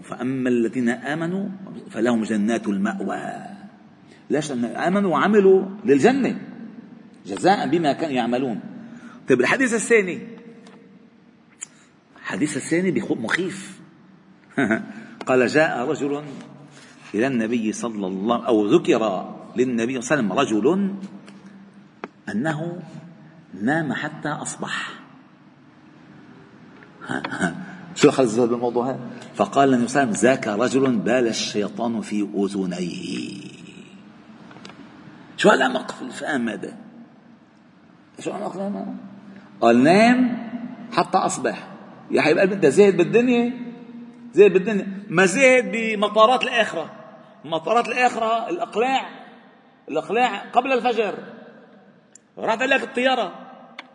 فأما 0.03 0.49
الذين 0.49 0.89
آمنوا 0.89 1.49
فلهم 1.91 2.23
جنات 2.23 2.69
المأوى. 2.69 3.33
ليش؟ 4.31 4.51
آمنوا 4.53 5.11
وعملوا 5.11 5.65
للجنة. 5.85 6.41
جزاء 7.27 7.69
بما 7.69 7.93
كانوا 7.93 8.15
يعملون. 8.15 8.61
طيب 9.29 9.41
الحديث 9.41 9.75
الثاني. 9.75 10.19
الحديث 12.17 12.57
الثاني 12.57 13.01
مخيف. 13.01 13.81
قال 15.27 15.47
جاء 15.47 15.89
رجل 15.89 16.23
إلى 17.15 17.27
النبي 17.27 17.73
صلى 17.73 18.07
الله 18.07 18.47
أو 18.47 18.67
ذكر 18.67 19.35
للنبي 19.57 20.01
صلى 20.01 20.21
الله 20.21 20.35
عليه 20.35 20.43
وسلم 20.47 20.59
رجل 20.63 20.95
أنه 22.29 22.83
نام 23.63 23.93
حتى 23.93 24.29
أصبح. 24.29 24.89
شو 27.95 28.11
الزهد 28.19 28.49
بالموضوع 28.49 28.91
هذا؟ 28.91 29.01
فقال 29.35 29.75
النبي 29.75 29.89
صلى 29.89 30.03
الله 30.03 30.15
عليه 30.15 30.19
وسلم 30.19 30.31
ذاك 30.31 30.49
رجل 30.49 30.97
بال 30.97 31.27
الشيطان 31.27 32.01
في 32.01 32.29
أذنيه. 32.35 33.41
شو 35.37 35.49
هالعمق 35.49 35.91
في 35.91 36.03
الفهم 36.03 36.49
هذا؟ 36.49 36.77
شو 38.19 38.31
العمق 38.31 38.53
في 38.53 38.67
الفهم 38.67 38.97
قال 39.61 39.83
نام 39.83 40.49
حتى 40.93 41.19
أصبح. 41.19 41.69
يا 42.11 42.23
حبيب 42.23 42.39
قلبي 42.39 42.55
أنت 42.55 42.67
زاهد 42.67 42.97
بالدنيا؟ 42.97 43.64
بالدنيا. 44.37 44.87
ما 45.09 45.27
زاهد 45.27 45.73
بمطارات 45.73 46.43
الآخرة. 46.43 46.91
مطارات 47.45 47.89
الآخرة 47.89 48.49
الأقلاع 48.51 49.09
الأقلاع 49.89 50.51
قبل 50.51 50.73
الفجر. 50.73 51.15
راح 52.39 52.63
لك 52.63 52.83
الطيارة. 52.83 53.35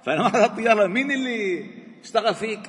فلما 0.06 0.46
الطيارة. 0.46 0.88
مين 0.88 1.12
اللي 1.12 1.66
اشتغل 2.04 2.36
فيك؟ 2.36 2.60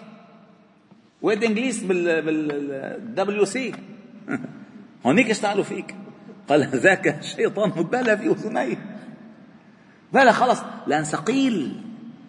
ويد 1.23 1.45
إنجليز 1.45 1.83
بال 1.83 2.23
بال 2.23 3.15
دبليو 3.15 3.45
سي 3.45 3.73
هونيك 5.07 5.31
اشتغلوا 5.31 5.65
فيك. 5.65 5.95
قال 6.49 6.67
ذاك 6.67 7.09
الشيطان 7.09 7.71
بلى 7.71 8.19
في 8.19 8.27
اذنيه 8.27 8.97
بلى 10.13 10.33
خلص. 10.33 10.63
لأن 10.87 11.05
ثقيل 11.05 11.81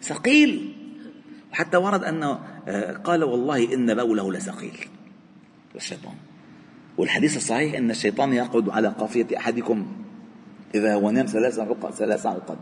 ثقيل. 0.02 0.72
حتى 1.52 1.76
ورد 1.76 2.04
أنه 2.04 2.38
آه، 2.68 2.92
قال 2.92 3.24
والله 3.24 3.74
إن 3.74 3.94
بوله 3.94 4.32
لثقيل. 4.32 4.88
الشيطان. 5.76 6.14
والحديث 6.98 7.36
الصحيح 7.36 7.74
إن 7.74 7.90
الشيطان 7.90 8.32
يقعد 8.32 8.68
على 8.68 8.88
قافية 8.88 9.26
أحدكم 9.36 9.86
إذا 10.74 10.94
هو 10.94 11.10
نام 11.10 11.26
ثلاث 11.26 11.58
عقد 11.58 11.90
ثلاث 11.90 12.26
عقد 12.26 12.56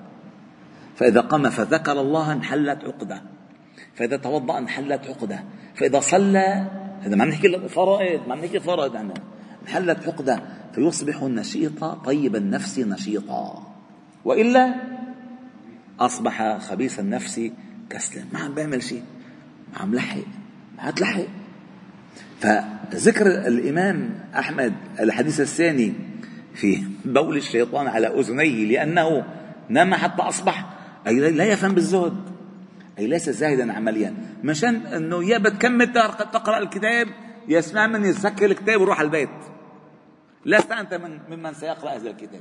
فإذا 0.96 1.20
قام 1.20 1.51
فذكر 1.51 2.01
الله 2.01 2.33
انحلت 2.33 2.85
عقدة. 2.85 3.23
فإذا 3.94 4.16
توضأ 4.16 4.59
انحلت 4.59 5.07
عقدة. 5.07 5.44
فإذا 5.75 6.01
صلى 6.01 6.70
هذا 7.01 7.16
ما 7.16 7.25
نحكي 7.25 7.68
فرائض 7.68 8.29
ما 8.29 8.35
نحكي 8.35 8.61
فرائض 8.61 8.96
عنه 8.96 9.14
انحلت 9.62 10.09
عقدة. 10.09 10.42
فيصبح 10.75 11.23
النشيط 11.23 11.85
طيب 11.85 12.37
النفس 12.37 12.79
نشيطا. 12.79 13.66
وإلا 14.25 14.75
أصبح 16.01 16.59
خبيث 16.59 17.01
النفس 17.01 17.40
كسلا. 17.90 18.25
ما 18.33 18.38
عم 18.38 18.55
بيعمل 18.55 18.83
شيء. 18.83 19.03
ما 19.73 19.79
عم 19.79 19.94
لحق. 19.94 20.16
ما 20.77 20.83
عم 20.83 20.90
تلحق 20.90 21.39
فذكر 22.40 23.26
الإمام 23.26 24.11
أحمد 24.35 24.74
الحديث 25.00 25.40
الثاني 25.40 25.94
في 26.55 26.83
بول 27.05 27.37
الشيطان 27.37 27.87
على 27.87 28.07
أذنيه 28.07 28.66
لأنه 28.66 29.24
نام 29.68 29.94
حتى 29.94 30.22
أصبح 30.22 30.70
أي 31.07 31.31
لا 31.31 31.44
يفهم 31.44 31.74
بالزهد 31.74 32.16
أي 32.98 33.07
ليس 33.07 33.31
زاهدا 33.31 33.72
عمليا. 33.72 34.14
مشان 34.44 34.76
أنه 34.76 35.24
يا 35.24 35.38
بتكمل 35.38 35.92
تقرأ 36.33 36.59
الكتاب؟ 36.59 37.09
يا 37.48 37.59
اسمع 37.59 37.87
مني 37.87 38.09
يسكر 38.09 38.46
الكتاب 38.46 38.81
وروح 38.81 39.00
البيت. 39.00 39.29
لست 40.46 40.72
أنت 40.72 40.94
من 40.94 41.18
ممن 41.31 41.55
سيقرأ 41.55 41.90
هذا 41.90 42.11
الكتاب. 42.11 42.40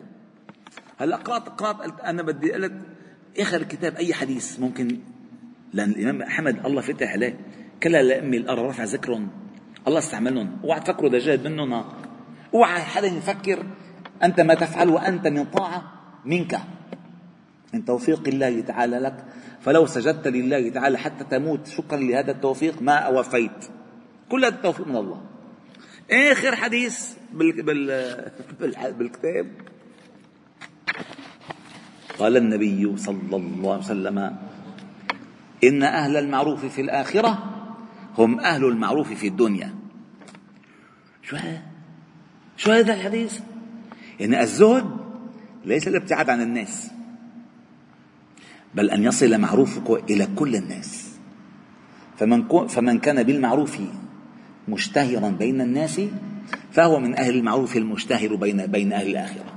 هلا 0.97 1.15
قرأت 1.15 1.49
قرأت 1.49 1.99
أنا 1.99 2.23
بدي 2.23 2.51
قلت 2.51 2.73
آخر 3.39 3.57
الكتاب 3.57 3.95
أي 3.95 4.13
حديث 4.13 4.59
ممكن 4.59 4.99
لأن 5.73 5.89
الإمام 5.89 6.21
أحمد 6.21 6.65
الله 6.65 6.81
فتح 6.81 7.11
عليه. 7.11 7.39
كلا 7.83 8.03
لأمي 8.03 8.37
الأرض 8.37 8.59
رفع 8.59 8.83
ذكرهم. 8.83 9.38
الله 9.89 9.99
استعملهم. 9.99 10.49
اوعى 10.63 10.79
تفكروا 10.79 11.09
دجاج 11.09 11.47
منهم. 11.47 11.83
اوعى 12.53 12.81
حدا 12.81 13.07
يفكر 13.07 13.65
أنت 14.23 14.39
ما 14.39 14.53
تفعل 14.53 14.89
وأنت 14.89 15.27
من 15.27 15.45
طاعة 15.45 15.83
منك. 16.25 16.59
من 17.73 17.85
توفيق 17.85 18.27
الله 18.27 18.61
تعالى 18.61 18.99
لك. 18.99 19.25
فلو 19.61 19.85
سجدت 19.85 20.27
لله 20.27 20.69
تعالى 20.69 20.97
حتى 20.97 21.23
تموت 21.23 21.67
شكرا 21.67 21.97
لهذا 21.97 22.31
التوفيق 22.31 22.81
ما 22.81 22.93
أوفيت. 22.93 23.65
كل 24.29 24.45
هذا 24.45 24.55
التوفيق 24.55 24.87
من 24.87 24.95
الله. 24.95 25.21
آخر 26.11 26.55
حديث 26.55 27.13
بال... 27.33 27.61
بال... 27.61 28.93
بالكتاب. 28.93 29.47
قال 32.19 32.37
النبي 32.37 32.97
صلى 32.97 33.35
الله 33.35 33.73
عليه 33.73 33.83
وسلم 33.83 34.37
إن 35.63 35.83
أهل 35.83 36.17
المعروف 36.17 36.65
في 36.65 36.81
الآخرة 36.81 37.43
هم 38.17 38.39
أهل 38.39 38.65
المعروف 38.65 39.13
في 39.13 39.27
الدنيا. 39.27 39.78
شو 41.29 41.35
هذا؟ 41.35 41.61
شو 42.57 42.71
هذا 42.71 42.93
الحديث؟ 42.93 43.39
يعني 44.19 44.41
الزهد 44.41 44.85
ليس 45.65 45.87
الابتعاد 45.87 46.29
عن 46.29 46.41
الناس 46.41 46.91
بل 48.75 48.89
أن 48.89 49.03
يصل 49.03 49.37
معروفك 49.37 50.09
إلى 50.09 50.27
كل 50.35 50.55
الناس. 50.55 51.09
فمن, 52.17 52.67
فمن 52.67 52.99
كان 52.99 53.23
بالمعروف 53.23 53.77
مشتهرا 54.67 55.29
بين 55.29 55.61
الناس 55.61 56.01
فهو 56.71 56.99
من 56.99 57.19
أهل 57.19 57.35
المعروف 57.35 57.77
المشتهر 57.77 58.35
بين, 58.35 58.65
بين 58.65 58.93
أهل 58.93 59.07
الآخرة. 59.07 59.55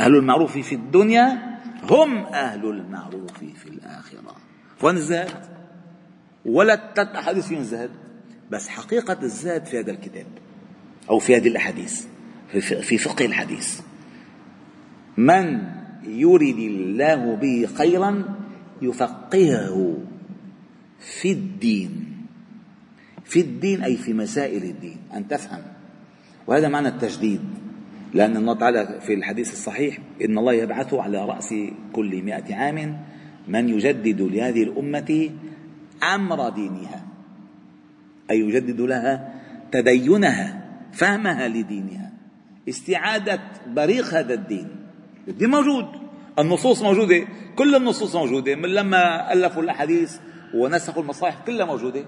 أهل 0.00 0.16
المعروف 0.16 0.58
في 0.58 0.74
الدنيا 0.74 1.58
هم 1.90 2.16
أهل 2.16 2.70
المعروف 2.70 3.38
في 3.38 3.68
الآخرة. 3.68 4.36
وين 4.82 4.96
الزهد؟ 4.96 5.56
ولا 6.44 7.18
أحاديث 7.18 7.46
فيهم 7.46 7.60
الزهد 7.60 7.90
بس 8.50 8.68
حقيقة 8.68 9.18
الزهد 9.22 9.66
في 9.66 9.80
هذا 9.80 9.90
الكتاب. 9.90 10.26
أو 11.10 11.18
في 11.18 11.36
هذه 11.36 11.48
الأحاديث 11.48 12.04
في 12.60 12.98
فقه 12.98 13.24
الحديث. 13.24 13.80
من 15.16 15.62
يرد 16.06 16.58
الله 16.58 17.34
به 17.34 17.68
خيرا 17.74 18.24
يفقهه 18.82 19.96
في 21.00 21.32
الدين. 21.32 22.12
في 23.24 23.40
الدين 23.40 23.82
أي 23.82 23.96
في 23.96 24.12
مسائل 24.12 24.62
الدين 24.62 24.96
أن 25.14 25.28
تفهم. 25.28 25.62
وهذا 26.46 26.68
معنى 26.68 26.88
التجديد. 26.88 27.40
لأن 28.14 28.36
الله 28.36 28.54
تعالى 28.54 29.00
في 29.06 29.14
الحديث 29.14 29.52
الصحيح 29.52 29.98
إن 30.24 30.38
الله 30.38 30.52
يبعث 30.52 30.94
على 30.94 31.24
رأس 31.24 31.54
كل 31.92 32.22
مئة 32.22 32.54
عام 32.54 33.00
من 33.48 33.68
يجدد 33.68 34.20
لهذه 34.22 34.62
الأمة 34.62 35.30
أمر 36.14 36.48
دينها 36.48 37.04
أي 38.30 38.40
يجدد 38.40 38.80
لها 38.80 39.34
تدينها. 39.72 40.65
فهمها 40.96 41.48
لدينها. 41.48 42.12
استعادة 42.68 43.40
بريق 43.66 44.04
هذا 44.04 44.34
الدين. 44.34 44.68
الدين 45.28 45.50
موجود. 45.50 45.86
النصوص 46.38 46.82
موجودة. 46.82 47.26
كل 47.56 47.74
النصوص 47.74 48.16
موجودة. 48.16 48.54
من 48.54 48.68
لما 48.68 49.32
ألفوا 49.32 49.62
الأحاديث 49.62 50.16
ونسخوا 50.54 51.02
المصاحف 51.02 51.46
كلها 51.46 51.66
موجودة. 51.66 52.04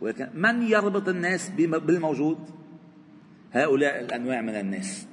ولكن 0.00 0.28
من 0.34 0.62
يربط 0.62 1.08
الناس 1.08 1.50
بالموجود؟ 1.58 2.38
هؤلاء 3.52 4.00
الأنواع 4.00 4.40
من 4.40 4.54
الناس. 4.54 5.06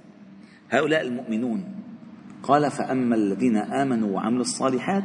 هؤلاء 0.70 1.02
المؤمنون. 1.02 1.64
قال 2.44 2.72
فأما 2.72 3.16
الذين 3.16 3.58
آمنوا 3.58 4.16
وعملوا 4.16 4.42
الصالحات 4.42 5.04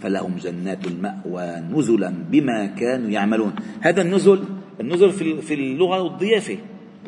فلهم 0.00 0.36
جنات 0.36 0.86
المأوى 0.86 1.60
نزلا 1.60 2.10
بما 2.30 2.66
كانوا 2.66 3.10
يعملون. 3.10 3.52
هذا 3.80 4.02
النزل 4.02 4.44
النزل 4.80 5.12
في 5.42 5.54
اللغة 5.54 6.06
الضيافة. 6.06 6.58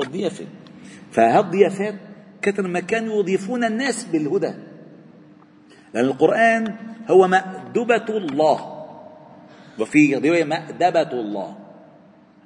الضيافة 0.01 0.47
فهالضيافات 1.13 1.95
كثر 2.43 2.67
ما 2.67 2.81
كانوا 2.81 3.21
يضيفون 3.21 3.65
الناس 3.65 4.05
بالهدى. 4.05 4.55
لأن 5.95 6.05
القرآن 6.05 6.77
هو 7.11 7.29
مأدبة 7.29 8.09
الله. 8.09 8.87
وفي 9.79 10.15
رواية 10.15 10.45
مأدبة 10.45 11.13
الله. 11.13 11.57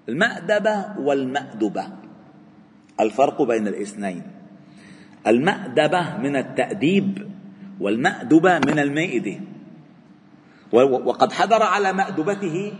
المأدبة 0.09 0.99
والمأدبة. 0.99 1.87
الفرق 3.01 3.43
بين 3.43 3.69
الاثنين. 3.69 4.23
المأدبة 5.27 6.19
من 6.19 6.37
التأديب 6.37 7.31
والمأدبة 7.81 8.59
من 8.59 8.79
المائدة 8.79 9.41
وقد 10.73 11.33
حضر 11.33 11.63
على 11.63 11.93
مأدبته 11.93 12.73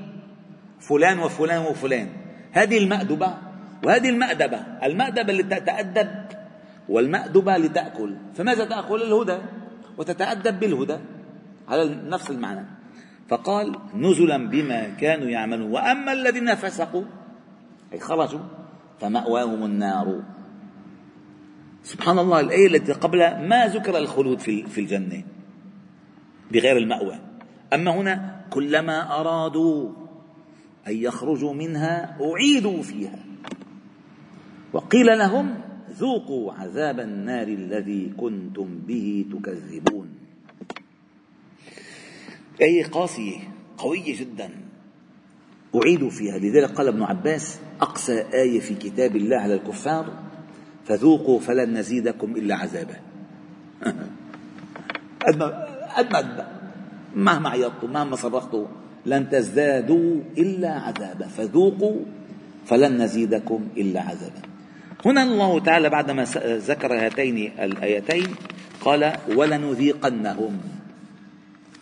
فلان 0.81 1.19
وفلان 1.19 1.63
وفلان. 1.67 2.09
هذه 2.53 2.79
المأدبة 2.79 3.35
وهذه 3.85 4.09
المأدبة 4.09 4.59
المأدبة 4.83 5.33
لتتأدب 5.33 6.11
والمأدبة 6.89 7.57
لتأكل 7.57 8.15
فماذا 8.35 8.65
تأكل؟ 8.65 9.03
الهدى. 9.03 9.39
وتتأدب 9.99 10.61
بالهدى. 10.61 10.99
على 11.69 11.95
نفس 12.09 12.31
المعنى. 12.31 12.67
فقال 13.29 13.79
نزلا 13.95 14.51
بما 14.51 14.89
كانوا 14.89 15.29
يعملون. 15.29 15.71
وأما 15.71 16.13
الذين 16.13 16.55
فسقوا 16.55 17.05
أي 17.93 18.01
خرجوا 18.01 18.41
فمأواهم 19.01 19.65
النار. 19.65 20.23
سبحان 21.83 22.19
الله 22.19 22.41
الآية 22.41 22.67
التي 22.67 22.93
قبلها 22.93 23.41
ما 23.41 23.67
ذكر 23.67 23.99
الخلود 23.99 24.41
في 24.41 24.79
الجنة 24.79 25.23
بغير 26.53 26.77
المأوى. 26.77 27.19
أما 27.73 27.91
هنا 27.91 28.41
كلما 28.51 29.21
أرادوا 29.21 29.91
أن 30.89 30.97
يخرجوا 30.97 31.55
منها 31.55 32.17
أعيدوا 32.21 32.83
فيها. 32.83 33.24
وقيل 34.75 35.19
لهم 35.19 35.55
ذوقوا 35.99 36.53
عذاب 36.53 37.01
النار 37.01 37.49
الذي 37.49 38.13
كنتم 38.17 38.79
به 38.87 39.27
تكذبون. 39.33 40.09
آية 42.61 42.85
قاسية 42.85 43.39
قوية 43.79 44.19
جدا. 44.19 44.51
أعيدوا 45.75 46.11
فيها. 46.11 46.39
لذلك 46.39 46.71
قال 46.71 46.89
ابن 46.89 47.03
عباس 47.03 47.59
أقسى 47.81 48.25
آية 48.35 48.61
في 48.61 48.75
كتاب 48.75 49.17
الله 49.17 49.37
على 49.37 49.55
الكفار 49.55 50.07
فذوقوا 50.85 51.41
فلن 51.41 51.79
نزيدكم 51.79 52.37
إلا 52.37 52.55
عذابا. 52.55 52.97
قد 55.25 55.37
ما 55.39 56.49
مهما 57.15 57.49
عيطتوا 57.49 57.89
مهما 57.89 58.17
صرختوا 58.17 58.67
لن 59.07 59.29
تزدادوا 59.31 60.21
إلا 60.39 60.71
عذابا. 60.71 61.27
فذوقوا 61.29 62.01
فلن 62.67 63.03
نزيدكم 63.03 63.69
إلا 63.77 64.01
عذابا. 64.01 64.54
هنا 65.05 65.23
الله 65.23 65.61
تعالى 65.61 65.89
بعدما 65.89 66.25
ذكر 66.47 66.93
هاتين 66.93 67.53
الآيتين 67.61 68.27
قال 68.81 69.13
ولنذيقنهم 69.37 70.61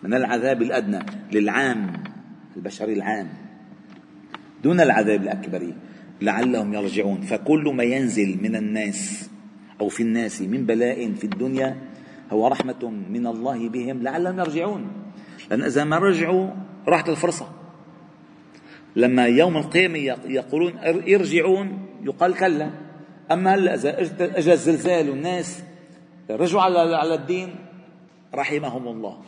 من 0.02 0.14
العذاب 0.14 0.62
الأدنى 0.62 0.98
للعام 1.32 1.92
البشري 2.56 2.92
العام 2.92 3.28
دون 4.64 4.80
العذاب 4.80 5.22
الأكبر 5.22 5.72
لعلهم 6.22 6.74
يرجعون. 6.74 7.20
فكل 7.20 7.72
ما 7.76 7.84
ينزل 7.84 8.38
من 8.42 8.56
الناس 8.56 9.30
أو 9.80 9.88
في 9.88 10.02
الناس 10.02 10.42
من 10.42 10.66
بلاء 10.66 11.12
في 11.12 11.24
الدنيا 11.24 11.76
هو 12.30 12.48
رحمة 12.48 12.92
من 13.10 13.26
الله 13.26 13.68
بهم 13.68 14.02
لعلهم 14.02 14.38
يرجعون. 14.38 14.92
لأن 15.50 15.62
إذا 15.62 15.84
ما 15.84 15.98
رجعوا 15.98 16.50
راحت 16.88 17.08
الفرصة. 17.08 17.48
لما 18.96 19.26
يوم 19.26 19.56
القيامة 19.56 19.98
يقولون 20.26 20.72
يرجعون 21.06 21.78
يقال 22.02 22.34
كلا. 22.34 22.70
أما 23.32 23.54
هلا 23.54 23.74
إذا 23.74 24.00
أجى 24.38 24.52
الزلزال 24.52 25.10
والناس 25.10 25.62
رجعوا 26.30 26.62
على 26.62 26.96
على 26.96 27.14
الدين؟ 27.14 27.54
رحمهم 28.34 28.88
الله. 28.88 29.22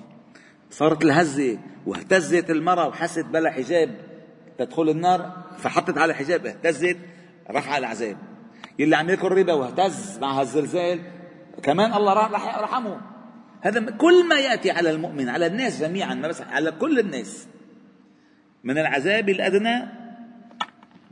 صارت 0.70 1.04
الهزة 1.04 1.58
واهتزت 1.86 2.50
المرأة 2.50 2.88
وحست 2.88 3.24
بلا 3.24 3.50
حجاب 3.50 3.90
تدخل 4.58 4.88
النار 4.88 5.32
فحطت 5.58 5.98
على 5.98 6.14
حجاب 6.14 6.46
اهتزت 6.46 6.96
رفع 7.50 7.78
العذاب 7.78 8.16
يلي 8.78 8.96
عم 8.96 9.10
ياكل 9.10 9.28
ربا 9.28 9.52
واهتز 9.52 10.18
مع 10.18 10.40
هالزلزال 10.40 11.00
كمان 11.62 11.94
الله 11.94 12.12
راح 12.12 12.58
رحمه. 12.58 13.00
هذا 13.60 13.90
كل 13.90 14.28
ما 14.28 14.38
يأتي 14.38 14.70
على 14.70 14.90
المؤمن 14.90 15.28
على 15.28 15.46
الناس 15.46 15.82
جميعا 15.82 16.14
ما 16.14 16.28
بس 16.28 16.40
على 16.40 16.70
كل 16.70 16.98
الناس 16.98 17.46
من 18.64 18.78
العذاب 18.78 19.28
الأدنى 19.28 20.03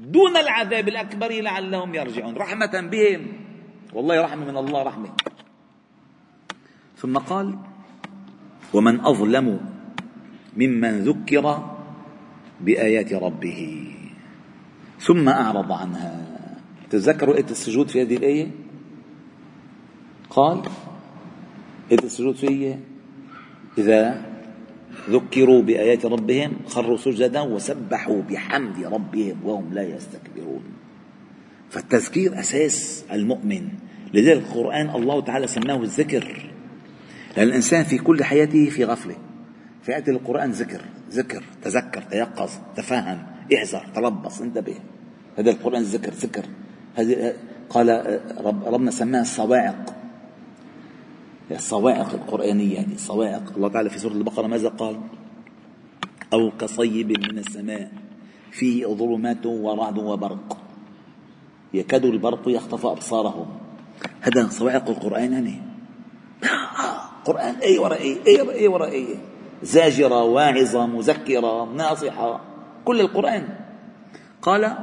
دون 0.02 0.36
العذاب 0.36 0.88
الأكبر 0.88 1.30
لعلهم 1.40 1.94
يرجعون. 1.94 2.34
رحمة 2.34 2.74
بهم. 2.90 3.22
والله 3.92 4.20
رحمة 4.20 4.44
من 4.44 4.56
الله 4.56 4.82
رحمة. 4.82 5.10
ثم 6.96 7.18
قال 7.18 7.58
ومن 8.72 9.00
أظلم 9.00 9.60
ممن 10.56 10.98
ذكر 10.98 11.76
بآيات 12.60 13.12
ربه. 13.12 13.94
ثم 14.98 15.28
أعرض 15.28 15.72
عنها. 15.72 16.14
تذكروا 16.90 17.34
آية 17.34 17.50
السجود 17.50 17.88
في 17.88 18.02
هذه 18.02 18.16
الآية؟ 18.16 18.50
قال 20.30 20.62
آية 21.90 22.04
السجود 22.04 22.34
فيه 22.34 22.80
إذا 23.78 24.31
ذكروا 25.10 25.62
بآيات 25.62 26.06
ربهم 26.06 26.52
خروا 26.66 26.96
سجدا 26.96 27.40
وسبحوا 27.40 28.22
بحمد 28.22 28.84
ربهم 28.84 29.36
وهم 29.44 29.74
لا 29.74 29.82
يستكبرون. 29.82 30.62
فالتذكير 31.70 32.40
أساس 32.40 33.04
المؤمن. 33.12 33.68
لذلك 34.14 34.42
القرآن 34.42 34.90
الله 34.90 35.20
تعالى 35.20 35.46
سماه 35.46 35.82
الذكر. 35.82 36.50
لأن 37.36 37.48
الإنسان 37.48 37.84
في 37.84 37.98
كل 37.98 38.24
حياته 38.24 38.70
في 38.70 38.84
غفلة. 38.84 39.16
في 39.82 39.96
آية 39.96 40.04
القرآن 40.08 40.50
ذكر 40.50 40.80
ذكر 41.10 41.42
تذكر 41.62 42.02
تيقظ 42.02 42.50
تفهم 42.76 43.22
احذر 43.54 43.86
تربص 43.94 44.40
انتبه. 44.40 44.76
هذا 45.38 45.50
القرآن 45.50 45.82
ذكر 45.82 46.12
ذكر. 46.12 46.44
هذه 46.96 47.34
قال 47.70 48.20
رب 48.44 48.64
ربنا 48.64 48.90
سماها 48.90 49.22
الصواعق. 49.22 50.01
الصواعق 51.56 52.14
القرآنية 52.14 52.74
يعني 52.74 52.94
الصواعق 52.94 53.52
الله 53.56 53.68
تعالى 53.68 53.90
في 53.90 53.98
سورة 53.98 54.12
البقرة 54.12 54.46
ماذا 54.46 54.68
قال؟ 54.68 55.00
أو 56.32 56.50
كصيب 56.60 57.10
من 57.10 57.38
السماء 57.38 57.92
فيه 58.50 58.86
ظلمات 58.86 59.46
ورعد 59.46 59.98
وبرق. 59.98 60.58
يكاد 61.74 62.04
البرق 62.04 62.42
يخطف 62.46 62.86
أبصارهم. 62.86 63.46
هذا 64.20 64.48
صواعق 64.48 64.88
القرآن 64.88 65.32
يعني. 65.32 65.62
قرآن 67.26 67.54
أي 67.54 67.78
وراء 67.78 68.00
أي 68.00 68.40
أي, 68.50 68.68
وراء 68.68 68.90
أي. 68.90 69.06
زاجرة 69.62 70.22
واعظة 70.24 70.86
مذكرة 70.86 71.64
ناصحة. 71.64 72.40
كل 72.84 73.00
القرآن. 73.00 73.48
قال 74.42 74.76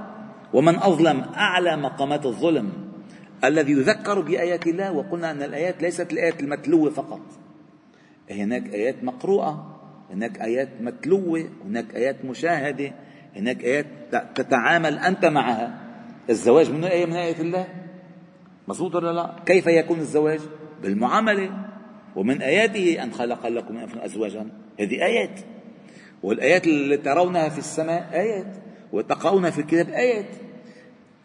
ومن 0.54 0.76
أظلم 0.76 1.26
أعلى 1.36 1.78
مقامات 1.78 2.26
الظلم 2.26 2.89
الذي 3.44 3.72
يذكر 3.72 4.20
بآيات 4.20 4.68
الله 4.68 4.92
وقلنا 4.92 5.32
أن 5.32 5.44
الآيات 5.44 5.82
ليست 5.82 6.14
الآيات 6.14 6.40
المتلوة 6.40 6.90
فقط. 6.90 7.22
هناك 8.32 8.74
آيات 8.74 9.04
مقروءة 9.04 9.80
هناك 10.10 10.42
آيات 10.42 10.70
متلوة 10.82 11.50
هناك 11.66 11.96
آيات 11.96 12.26
مشاهدة 12.26 12.92
هناك 13.36 13.64
آيات 13.64 13.86
تتعامل 14.36 15.00
أنت 15.00 15.26
معها. 15.26 15.82
الزواج 16.30 16.72
من 16.72 16.84
آية 16.84 17.06
من 17.06 17.14
آيات 17.14 17.40
الله؟ 17.40 17.68
مظبوط 18.68 18.96
ولا 18.96 19.14
لا؟ 19.14 19.36
كيف 19.46 19.68
يكون 19.68 20.00
الزواج؟ 20.00 20.40
بالمعاملة. 20.82 21.52
ومن 22.16 22.42
آياته 22.42 23.04
أن 23.04 23.12
خلق 23.12 23.48
لكم 23.48 23.76
من 23.76 23.82
أنفسكم 23.82 24.02
أزواجا. 24.02 24.48
هذه 24.80 25.06
آيات. 25.06 25.40
والآيات 26.24 26.68
اللي 26.68 26.98
ترونها 26.98 27.50
في 27.50 27.60
السماء 27.60 28.10
آيات 28.14 28.56
وتقرؤونها 28.94 29.50
في 29.50 29.62
الكتاب 29.62 29.90
آيات. 29.90 30.30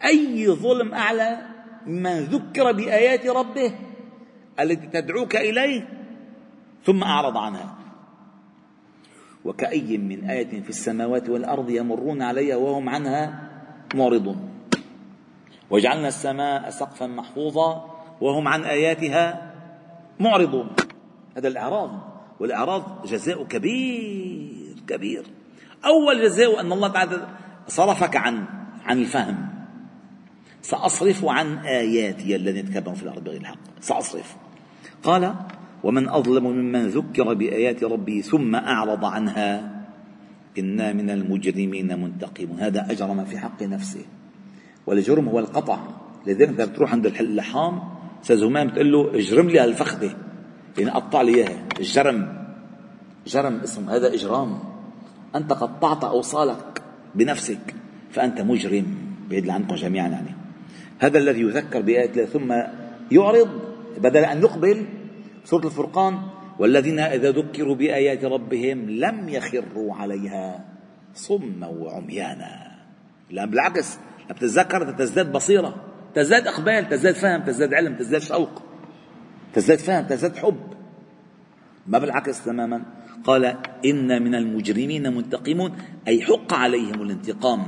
أي 0.04 0.48
ظلم 0.48 0.94
أعلى 0.94 1.53
من 1.86 2.20
ذكر 2.20 2.72
بآيات 2.72 3.26
ربه 3.26 3.74
التي 4.60 4.86
تدعوك 4.86 5.36
إليه 5.36 5.88
ثم 6.84 7.02
أعرض 7.02 7.36
عنها. 7.36 7.74
وكأي 9.44 9.98
من 9.98 10.30
آية 10.30 10.62
في 10.62 10.68
السماوات 10.70 11.28
والأرض 11.28 11.70
يمرون 11.70 12.22
عليها 12.22 12.56
وهم 12.56 12.88
عنها 12.88 13.50
معرضون. 13.94 14.50
وجعلنا 15.70 16.08
السماء 16.08 16.70
سقفا 16.70 17.06
محفوظا 17.06 17.90
وهم 18.20 18.48
عن 18.48 18.64
آياتها 18.64 19.54
معرضون. 20.20 20.70
هذا 21.36 21.48
الإعراض 21.48 21.90
والإعراض 22.40 23.06
جزاء 23.06 23.44
كبير 23.44 24.76
كبير. 24.88 25.24
أول 25.84 26.22
جزاء 26.22 26.60
أن 26.60 26.72
الله 26.72 26.88
تعالى 26.88 27.28
صرفك 27.68 28.16
عن 28.16 28.44
عن 28.84 28.98
الفهم. 28.98 29.53
سأصرف 30.64 31.24
عن 31.24 31.58
آياتي 31.58 32.36
الذين 32.36 32.66
يتكبرون 32.66 32.94
في 32.94 33.02
الأرض 33.02 33.24
بغير 33.24 33.40
الحق. 33.40 33.58
سأصرف. 33.80 34.36
قال 35.02 35.34
ومن 35.84 36.08
أظلم 36.08 36.44
ممن 36.44 36.88
ذكر 36.88 37.34
بآيات 37.34 37.84
ربه 37.84 38.20
ثم 38.20 38.54
أعرض 38.54 39.04
عنها 39.04 39.80
إنا 40.58 40.92
من 40.92 41.10
المجرمين 41.10 42.00
منتقمون. 42.00 42.60
هذا 42.60 42.86
أجرم 42.90 43.24
في 43.24 43.38
حق 43.38 43.62
نفسه. 43.62 44.04
والجرم 44.86 45.28
هو 45.28 45.38
القطع. 45.38 45.78
لذلك 46.26 46.48
انت 46.48 46.60
بتروح 46.60 46.92
عند 46.92 47.06
اللحام 47.06 47.82
أستاذ 48.22 48.44
همام 48.44 48.66
بتقول 48.68 48.92
له 48.92 49.14
اجرم 49.14 49.48
لي 49.48 49.58
هالفخذه 49.60 50.16
يعني 50.78 50.90
قطع 50.90 51.22
لي 51.22 51.34
إياها. 51.34 51.68
الجرم 51.80 52.46
جرم 53.26 53.54
اسمه 53.54 53.96
هذا 53.96 54.14
إجرام. 54.14 54.58
أنت 55.36 55.52
قطعت 55.52 56.04
أوصالك 56.04 56.82
بنفسك 57.14 57.74
فأنت 58.10 58.40
مجرم. 58.40 58.86
بعيد 59.30 59.50
عنكم 59.50 59.74
جميعا 59.74 60.08
يعني. 60.08 60.43
هذا 60.98 61.18
الذي 61.18 61.40
يذكر 61.40 61.80
بآيات 61.80 62.10
الله 62.10 62.26
ثم 62.26 62.52
يعرض 63.10 63.48
بدل 63.98 64.24
أن 64.24 64.40
يقبل 64.40 64.86
سورة 65.44 65.66
الفرقان 65.66 66.18
والذين 66.58 66.98
إذا 66.98 67.30
ذكروا 67.30 67.74
بآيات 67.74 68.24
ربهم 68.24 68.90
لم 68.90 69.28
يخروا 69.28 69.94
عليها 69.94 70.64
صما 71.14 71.66
وعميانا. 71.66 72.70
لا 73.30 73.44
بالعكس 73.44 73.98
بتتذكر 74.30 74.92
تزداد 74.92 75.32
بصيرة 75.32 75.74
تزداد 76.14 76.46
إقبال 76.46 76.88
تزداد 76.88 77.14
فهم 77.14 77.42
تزداد 77.44 77.74
علم 77.74 77.96
تزداد 77.96 78.20
شوق 78.20 78.62
تزداد 79.54 79.78
فهم 79.78 80.06
تزداد 80.06 80.36
حب. 80.36 80.74
ما 81.86 81.98
بالعكس 81.98 82.44
تماما. 82.44 82.82
قال 83.24 83.44
إن 83.84 84.22
من 84.22 84.34
المجرمين 84.34 85.14
منتقمون 85.14 85.72
أي 86.08 86.22
حق 86.22 86.54
عليهم 86.54 87.02
الانتقام 87.02 87.66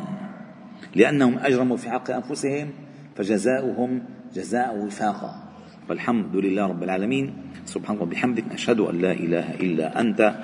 لأنهم 0.94 1.38
أجرموا 1.38 1.76
في 1.76 1.90
حق 1.90 2.10
أنفسهم 2.10 2.70
فجزاؤهم 3.16 4.00
جزاء 4.34 4.78
وفاقا. 4.78 5.42
والحمد 5.88 6.36
لله 6.36 6.66
رب 6.66 6.82
العالمين. 6.82 7.32
سبحانك 7.64 8.00
وبحمدك 8.00 8.44
أشهد 8.52 8.80
أن 8.80 8.98
لا 8.98 9.12
إله 9.12 9.54
إلا 9.54 10.00
أنت. 10.00 10.34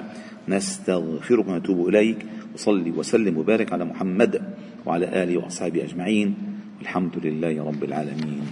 نستغفرك 0.48 1.48
ونتوب 1.48 1.88
إليك. 1.88 2.18
وصلي 2.54 2.90
وسلم 2.90 3.38
وبارك 3.38 3.72
على 3.72 3.84
محمد 3.84 4.42
وعلى 4.86 5.22
آله 5.22 5.36
وأصحابه 5.36 5.84
أجمعين. 5.84 6.34
والحمد 6.78 7.12
لله 7.24 7.64
رب 7.64 7.84
العالمين. 7.84 8.42